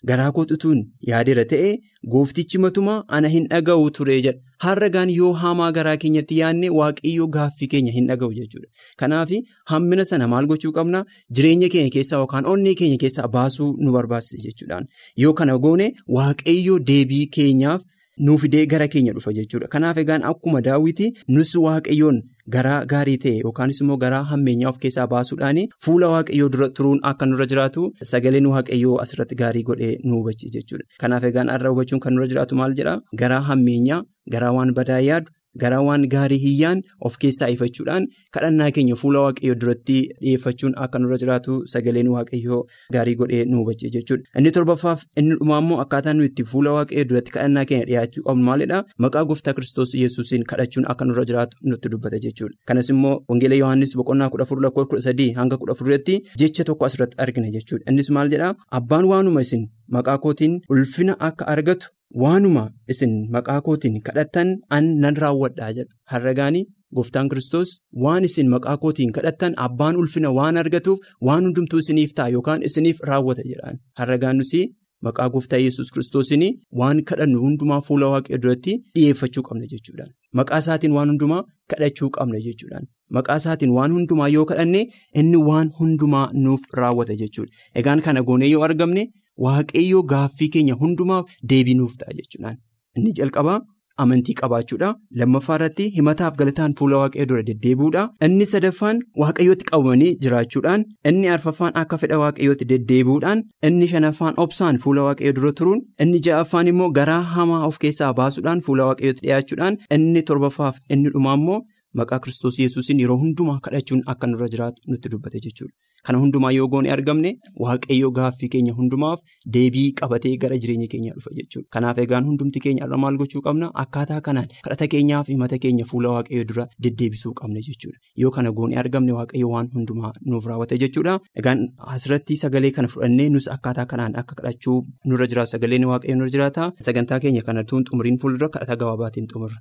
garaa 0.09 0.33
kootutuun 0.35 0.83
yaadeera 1.11 1.45
ta'ee 1.53 1.71
gooftichi 2.13 2.59
matumaa 2.65 2.99
ana 3.17 3.29
hin 3.33 3.47
dhaga'u 3.53 3.89
ture 3.97 4.19
jedha. 4.27 4.39
Har'a 4.65 4.89
gaan 4.97 5.11
yoo 5.15 5.33
hamaa 5.41 5.71
garaa 5.79 5.97
keenyatti 6.05 6.39
yaadne 6.41 6.71
waaqayyoo 6.77 7.27
gaaffii 7.37 7.69
keenya 7.73 7.93
hin 7.97 8.07
dhaga'u 8.11 8.33
jechuudha. 8.39 8.69
Kanaaf 9.03 9.31
hammina 9.73 10.05
sana 10.13 10.29
maal 10.33 10.47
gochuu 10.53 10.73
qabna? 10.79 11.05
Jireenya 11.35 11.69
keenya 11.75 11.91
keessaa 11.97 12.19
yookaan 12.23 12.47
onnee 12.55 12.75
keenya 12.81 12.99
keessaa 13.05 13.29
baasuu 13.37 13.71
nu 13.85 13.93
barbaachisa 13.99 14.43
jechuudhaan. 14.47 14.87
Yoo 15.25 15.33
kana 15.43 15.59
goone 15.67 15.93
waaqayyoo 16.19 16.79
deebii 16.93 17.27
keenyaaf. 17.39 17.83
Nuufidee 18.19 18.67
gara 18.67 18.89
keenya 18.89 19.13
dhufa 19.13 19.33
jechuudha. 19.39 19.69
Kanaaf 19.75 19.97
egaan 20.05 20.23
akkuma 20.31 20.61
daawwiti 20.67 21.13
nus 21.29 21.55
waaqayyoon 21.65 22.21
garaa 22.57 22.85
gaarii 22.93 23.17
ta'e 23.25 23.35
yookaanis 23.45 23.81
immoo 23.85 23.97
garaa 24.05 24.23
hammeenyaa 24.33 24.71
of 24.73 24.79
keessaa 24.85 25.07
baasuudhaan 25.15 25.59
fuula 25.87 26.09
waaqayyoo 26.15 26.49
dura 26.55 26.69
turuun 26.77 27.01
akka 27.11 27.27
nurra 27.31 27.47
jiraatu 27.53 27.89
sagaleen 28.13 28.47
waaqayyoo 28.53 28.97
asirratti 29.05 29.35
gaarii 29.43 29.63
godhee 29.71 29.95
nu 30.05 30.21
hubachiisa 30.21 30.59
jechuudha. 30.59 30.85
Kanaaf 31.01 31.25
egaan 31.31 31.49
har'a 31.55 31.71
hubachuun 31.75 32.01
kan 32.01 32.15
nurra 32.15 32.27
jiraatu 32.35 32.57
maal 32.63 32.75
jedhaa? 32.81 33.01
Garaa 33.23 33.41
hammeenyaa 33.51 34.03
garaa 34.33 34.53
waan 34.59 34.73
badaa 34.79 35.01
yaadu 35.11 35.31
garaa 35.63 35.81
waan 35.89 36.07
gaarii 36.15 36.39
hiyyaan 36.45 36.83
of 37.09 37.17
keessaa 37.25 37.49
ifachuudhaan 37.55 38.07
kadhannaa 38.37 38.71
keenya 38.77 38.97
fuula 39.03 39.21
waaqayyoo 39.27 39.55
duratti 39.65 39.99
dhiyeeffachuun 40.23 40.75
akka 40.85 40.99
nurra 41.03 41.19
jiraatu 41.23 41.57
sagaleen 41.75 42.09
waaqayyoo 42.15 42.61
gaarii 42.97 43.15
godhee 43.21 43.45
nu 43.45 43.59
hubachee 43.63 43.91
jechuudha. 43.97 44.25
Inni 44.39 44.51
torbaffaaf 44.59 45.05
inni 45.23 45.35
dhumaa 45.41 45.59
immoo 45.65 45.81
akkaataa 45.85 46.15
nuyi 46.19 46.29
itti 46.33 46.45
fuula 46.53 46.73
waaqayyoo 46.79 47.09
duratti 47.13 47.31
kadhannaa 47.37 47.65
keenya 47.73 47.87
dhiyaachuu 47.91 48.23
qabnu 48.29 48.45
maalidhaa? 48.51 48.83
Maqaa 49.07 49.25
gooftaa 49.33 49.55
kiristoos 49.59 49.95
yesuusiin 50.03 50.45
kadhachuun 50.53 50.87
akka 50.95 51.05
nurra 51.11 51.25
jiraatu 51.33 51.57
nutti 51.73 51.89
dubbata 51.95 52.19
jechuudha. 52.27 52.55
Kanas 52.69 52.91
immoo 52.97 53.15
wangeela 53.29 53.55
Yohaannis 53.63 53.97
boqonnaa 54.03 54.31
kudha 54.35 54.43
afur 54.49 54.61
lakkoofsa 54.67 54.89
kudha 54.95 55.03
sadii 55.09 55.31
hanga 55.41 55.57
kudha 55.61 55.73
afuritti 55.79 56.21
jecha 56.45 56.65
tokko 56.71 56.87
asirratti 56.87 57.17
argina 57.27 57.51
jechuudha. 57.57 57.85
Innis 57.91 58.11
maal 58.11 58.29
jedhaa? 58.35 58.55
Abbaan 58.81 59.05
waanuma 59.13 59.41
isin 59.47 59.69
maqaa 59.97 60.19
kootiin 60.25 60.61
ulfina 60.75 61.17
akka 61.29 61.47
argatu 61.55 61.87
waanuma 62.15 62.71
isin 62.89 63.29
maqaa 63.33 63.61
kootiin 63.61 64.01
kadhattan 64.03 64.49
an 64.71 64.85
nan 65.01 65.17
raawwadhaa 65.17 65.73
jedha. 65.77 65.93
Harragaanii 66.13 66.65
gooftaan 66.97 67.29
kiristoos 67.29 67.71
waan 68.05 68.25
isin 68.25 68.49
maqaa 68.55 68.77
kootiin 68.83 69.13
kadhattan 69.13 69.55
abbaan 69.57 69.97
ulfina 69.97 70.31
waan 70.39 70.57
argatuuf 70.57 70.99
waan 71.27 71.45
hundumtuu 71.45 71.79
isiniif 71.85 72.13
ta'a 72.19 72.29
yookaan 72.37 72.63
isiniif 72.69 73.01
raawwata 73.11 73.43
jedhaan. 73.51 73.77
Harragaan 73.99 74.37
nusi 74.39 74.61
maqaa 75.07 75.29
gooftaa 75.35 75.59
yesus 75.67 75.91
kiristoosiin 75.95 76.45
waan 76.81 77.05
kadhannu 77.09 77.39
hundumaa 77.45 77.81
fuula 77.89 78.07
waaqayyoo 78.15 78.43
duratti 78.43 78.73
dhiyeeffachuu 78.95 79.43
qabna 79.49 79.67
jechuudhaan. 79.73 80.11
Maqaa 80.39 80.59
isaatiin 80.65 80.93
waan 80.97 81.09
hundumaa 81.13 81.43
kadhachuu 81.71 82.11
qabna 82.17 82.39
jechuudhaan. 82.47 82.87
Maqaa 83.17 83.37
isaatiin 83.43 83.71
waan 83.77 83.93
hundumaa 83.97 84.29
yoo 84.37 84.45
kadhanne 84.51 84.81
inni 85.21 85.37
waan 85.49 85.69
hundumaa 85.79 86.27
nuuf 86.45 86.61
raawwata 86.81 87.15
jechuudha. 87.23 87.53
Egaan 87.75 88.01
kana 88.07 88.23
goonee 88.23 88.51
yoo 88.55 88.63
argamne 88.69 89.03
waaqayyoo 89.47 90.03
gaaffii 90.13 90.49
keenya 90.55 90.75
hundumaaf 90.85 91.35
deebii 91.51 91.75
nuuf 91.81 91.97
ta'a 92.03 92.15
jechuudhaan. 92.21 92.57
Inni 92.97 93.13
jalqabaa 93.19 93.59
amantii 94.03 94.35
qabaachuudha. 94.41 94.89
Lammaffaa 95.21 95.57
irratti 95.59 95.85
himataaf 95.97 96.37
galataan 96.41 96.75
fuula 96.81 96.99
waaqayyoo 97.03 97.29
dura 97.31 97.43
deddeebi'uudha. 97.49 98.03
Inni 98.27 98.47
sadaffaan 98.53 99.01
waaqayyootti 99.23 99.65
qabamanii 99.71 100.11
jiraachuudhaan. 100.27 100.85
Inni 101.11 101.29
arfaffaan 101.37 101.73
akka 101.83 101.99
fedha 102.03 102.19
waaqayyootti 102.25 102.69
deddeebi'uudhaan. 102.73 103.43
Inni 103.71 103.89
shanaffaan 103.95 104.35
obsaan 104.45 104.79
fuula 104.85 105.03
waaqayyoo 105.09 105.35
dura 105.41 105.53
turuun. 105.63 105.81
Inni 106.07 106.21
ja'affaan 106.29 106.71
immoo 106.75 106.91
garaa 107.01 107.23
hamaa 107.35 107.65
of 107.71 107.79
keessaa 107.87 108.13
baasuudhaan 108.21 108.61
fuula 108.69 108.87
waaqayyootti 108.91 109.27
dhiyaachuudhaan. 109.27 109.79
Inni 109.99 110.23
torbaffaaf 110.31 110.79
inni 110.97 111.11
dhumaa 111.17 111.35
immoo 111.43 111.61
maqaa 111.99 112.19
kiristoos 112.25 112.59
yesuusiin 112.63 113.01
yeroo 113.03 113.19
hundumaa 113.25 113.59
kadhachuun 113.67 114.03
akka 114.13 114.27
nurra 114.31 114.49
jiraatu 114.55 114.83
nutti 114.93 115.09
dubbate 115.13 115.39
jechuudha. 115.47 115.75
Kana 116.07 116.19
hundumaa 116.23 116.51
yoo 116.57 116.67
goone 116.73 116.91
argamne 116.95 117.31
waaqayyoo 117.65 118.11
gaaffii 118.19 118.49
keenya 118.55 118.73
hundumaaf 118.79 119.21
deebii 119.57 119.87
qabatee 120.01 120.33
gara 120.45 120.59
jireenya 120.63 120.87
keenyaa 120.93 121.15
dhufa 121.17 121.31
jechuudha. 121.39 121.67
Kanaaf 121.75 121.99
egaan 122.05 122.25
hundumti 122.29 122.61
keenya 122.67 122.85
irra 122.87 122.99
maal 123.05 123.17
gochuu 123.23 123.43
qabna 123.47 123.71
akkaataa 123.83 124.21
kanaan 124.29 124.47
kadhata 124.67 124.87
keenyaaf 124.95 125.29
himata 125.33 125.59
keenya 125.65 125.85
fuula 125.91 126.13
waaqayyoo 126.17 126.47
dura 126.53 126.67
deddeebisuu 126.87 127.33
qabna 127.41 127.61
jechuudha. 127.69 127.99
Yoo 128.25 128.31
kana 128.37 128.53
goone 128.61 128.77
argamne 128.83 129.13
waaqayyoo 129.19 129.51
waan 129.55 129.71
hundumaa 129.75 130.13
nuuf 130.27 130.47
raawwate 130.53 130.79
jechuudha. 130.85 131.19
Egaan 131.43 131.67
asirratti 131.97 132.37
sagalee 132.45 132.71
kana 132.79 132.89
fudhannee 132.95 133.29
nus 133.37 133.49
akkaataa 133.57 133.87
kanaan 133.95 134.17
akka 134.23 134.35
kadhachuu 134.43 134.79
nurra 135.05 135.27
jiraata 135.35 135.51
sagaleen 135.57 135.85
waaqayyoo 135.93 136.19
nurra 136.21 136.31
jiraata. 136.37 136.73
Sagantaa 136.89 137.21
keenya 137.27 137.43
kanattuun 137.51 137.85
xumuriin 137.91 138.19
fuuldura 138.23 138.49
kadhata 138.59 138.77
gabaabaatiin 138.85 139.29
xumurra. 139.33 139.59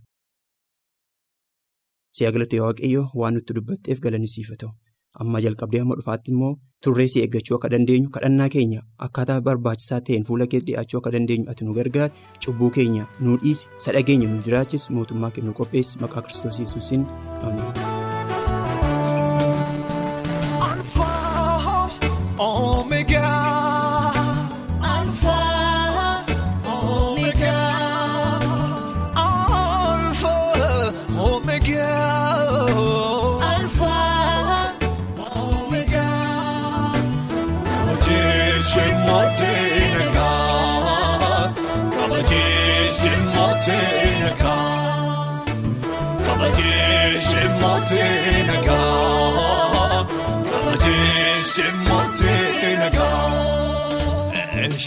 Siyaa 2.17 2.31
galata 2.35 2.61
waaqayyoo 2.65 3.07
waan 3.21 3.33
nutti 3.37 3.53
dubbatteef 3.57 3.99
galanni 4.05 4.27
siif 4.35 4.49
ta'u. 4.61 4.71
Amma 5.19 5.41
jalqabdee 5.45 5.79
hamma 5.83 5.95
dhufaatti 5.99 6.31
immoo 6.31 6.51
turree 6.85 7.07
si 7.13 7.21
eeggachuu 7.23 7.55
akka 7.57 7.69
dandeenyu 7.73 8.09
kadhannaa 8.17 8.49
keenya. 8.55 8.81
Akkaataa 9.07 9.41
barbaachisaa 9.49 10.01
ta'een 10.09 10.23
fuula 10.29 10.47
kee 10.53 10.59
dhiyaachuu 10.69 10.99
akka 11.01 11.11
dandeenyu 11.17 11.49
ati 11.51 11.65
nu 11.65 11.73
gargaari. 11.79 12.13
Cubbuu 12.45 12.69
keenya 12.79 13.07
nu 13.19 13.37
dhiisi 13.43 13.67
sadhageenya 13.85 14.27
nu 14.33 14.41
jiraachis 14.49 14.89
mootummaa 14.97 15.31
kennu 15.39 15.53
qopheessi 15.61 15.99
maqaa 16.05 16.21
kiristoos 16.27 16.59
yesuusin. 16.65 17.05
Ameen. 17.41 17.96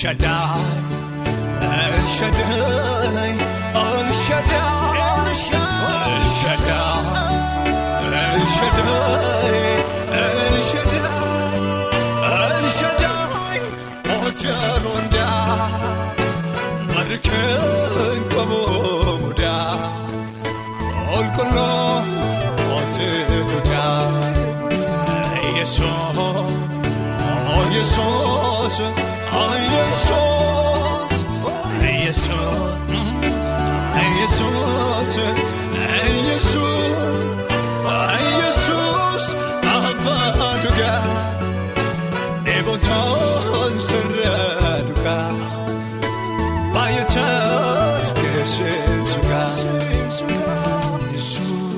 Shaddai, 0.00 0.64
El 1.60 2.06
Shaddai, 2.16 3.32
El 3.80 4.06
Shaddai, 4.24 4.96
El 5.04 5.28
Shaddai, 6.40 7.04
El 8.20 8.40
Shaddai, 8.54 9.58
El 10.20 10.54
Shaddai, 10.70 11.60
El 12.30 12.64
Shaddai, 12.78 13.60
Ojaronda, 14.16 15.28
Marken 16.94 18.20
Kamoda, 18.32 19.56
Olkolo, 21.12 21.72
Oteguda, 22.78 23.84
Yeso, 25.58 25.92
Oh 27.52 27.64
Yesos. 27.74 29.09
Ay 29.32 29.62
Jesús, 29.76 31.12
ay 31.82 31.94
Jesús, 32.04 32.34
ay 33.94 34.10
Jesús, 34.20 35.18
ay 35.94 36.12
Jesús, 36.30 36.94
ay 37.86 38.24
Jesús, 38.42 39.22
abaduga, 39.62 40.96
ebotan 42.44 43.72
seraduga, 43.78 45.20
bayachar 46.74 48.02
kesensuga, 48.18 49.44
Jesús, 51.12 51.70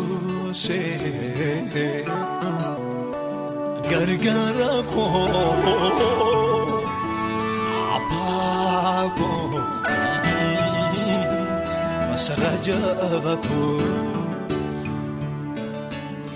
gargara 12.42 12.42
ko. 12.42 12.42
Masaraja 12.42 12.74
baku 13.22 13.62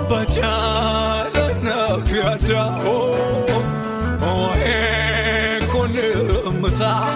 abbaa 0.00 0.24
jaalanaaf 0.36 2.08
yaada 2.20 2.62
waa'ee 4.22 5.60
kun 5.72 5.94
mutaa 6.60 7.10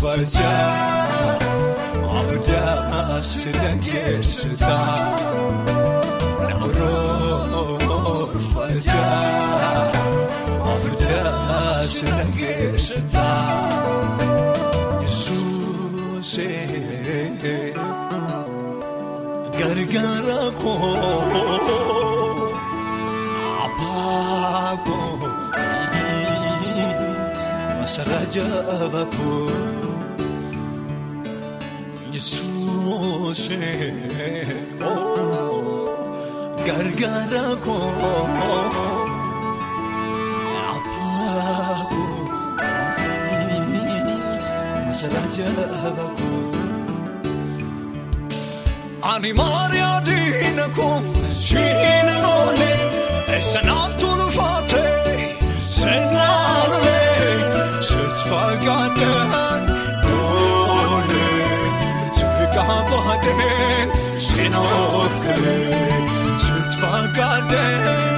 oloorfachaa. 0.00 0.68
Afdaa 2.20 3.22
sinageessitaa 3.22 4.98
na 6.48 6.54
oloorfachaa 7.60 8.98
afdaa 10.72 11.86
sinageessitaa 11.94 13.44
Yesuusee 15.02 16.79
gargaara 19.92 20.40
koo 20.60 20.90
abbaa 23.64 24.72
koo 24.86 25.28
masaraa 27.78 28.24
jaba 28.34 29.02
koo. 29.14 29.50
Yesuusee 32.14 33.90
gargaara 36.66 37.44
koo 37.64 37.90
abbaa 40.74 41.78
koo 41.90 42.20
masaraa 44.86 45.28
jaba 45.36 46.06
koo. 46.18 46.29
Ani 49.12 49.32
maariyaa 49.38 50.00
diina 50.06 50.66
koo 50.76 50.96
shiina 51.44 52.14
noole 52.24 52.70
eessanaatti 53.36 54.04
ulfaate 54.12 54.82
seenaa 55.70 56.64
lolee 56.70 57.80
seetfagaadhaan 57.90 59.62
noole. 60.04 61.26
Kaabaadeneen 62.54 63.88
sinoof 64.28 65.14
galee 65.24 65.98
sitfagaadeen 66.46 67.84
toolee 67.84 68.09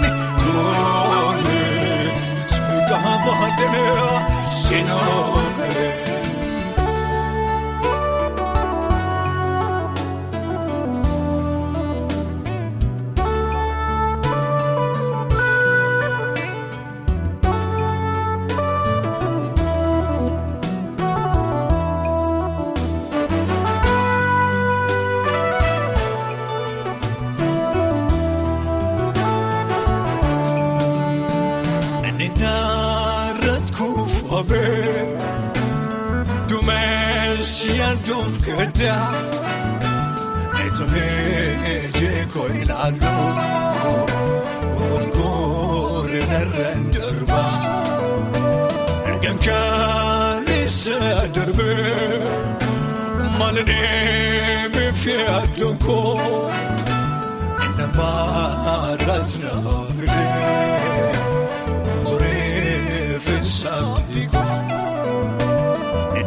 Dumeessi 36.50 37.70
yaaduuf 37.78 38.34
gaddaa 38.46 39.08
Eetolee 40.62 41.90
jeekoo 41.98 42.46
ilaalu 42.62 43.12
Walgoore 44.92 46.20
narraan 46.32 46.84
darbaa 46.94 47.54
Ergaan 49.12 49.38
kaalisa 49.46 50.98
darbee 51.34 52.22
Maal 53.38 53.58
deemeef 53.72 55.06
yaaduun 55.14 55.78
koo 55.86 56.50
Namaa 57.78 58.96
raasnaa 59.06 59.78
fidee 59.98 61.21
Mureef 63.52 63.60
saamtii 63.60 64.26
koo. 64.32 64.56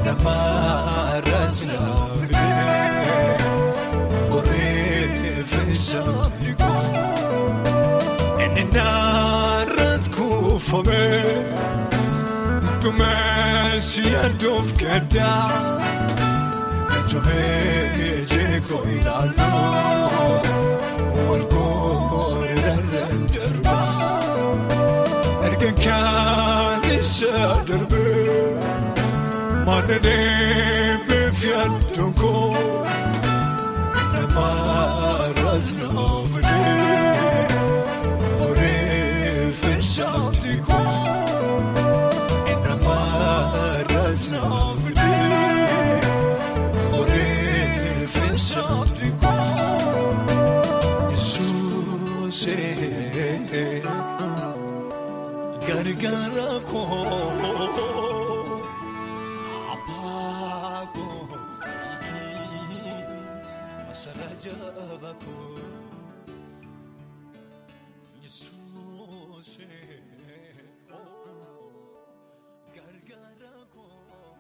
Namaras 0.06 1.58
naafee 1.70 3.38
oreeffisa 4.38 6.04
dhiqoo 6.42 6.84
inni 8.46 8.64
naarratti 8.76 10.10
kuufamee 10.16 11.34
dumeessi 12.84 14.04
yaaduuf 14.14 14.70
gaddaa 14.82 15.50
etomee 17.00 18.26
jeekoo 18.34 18.84
ilaaluu 18.98 20.40
Maananii 29.88 30.25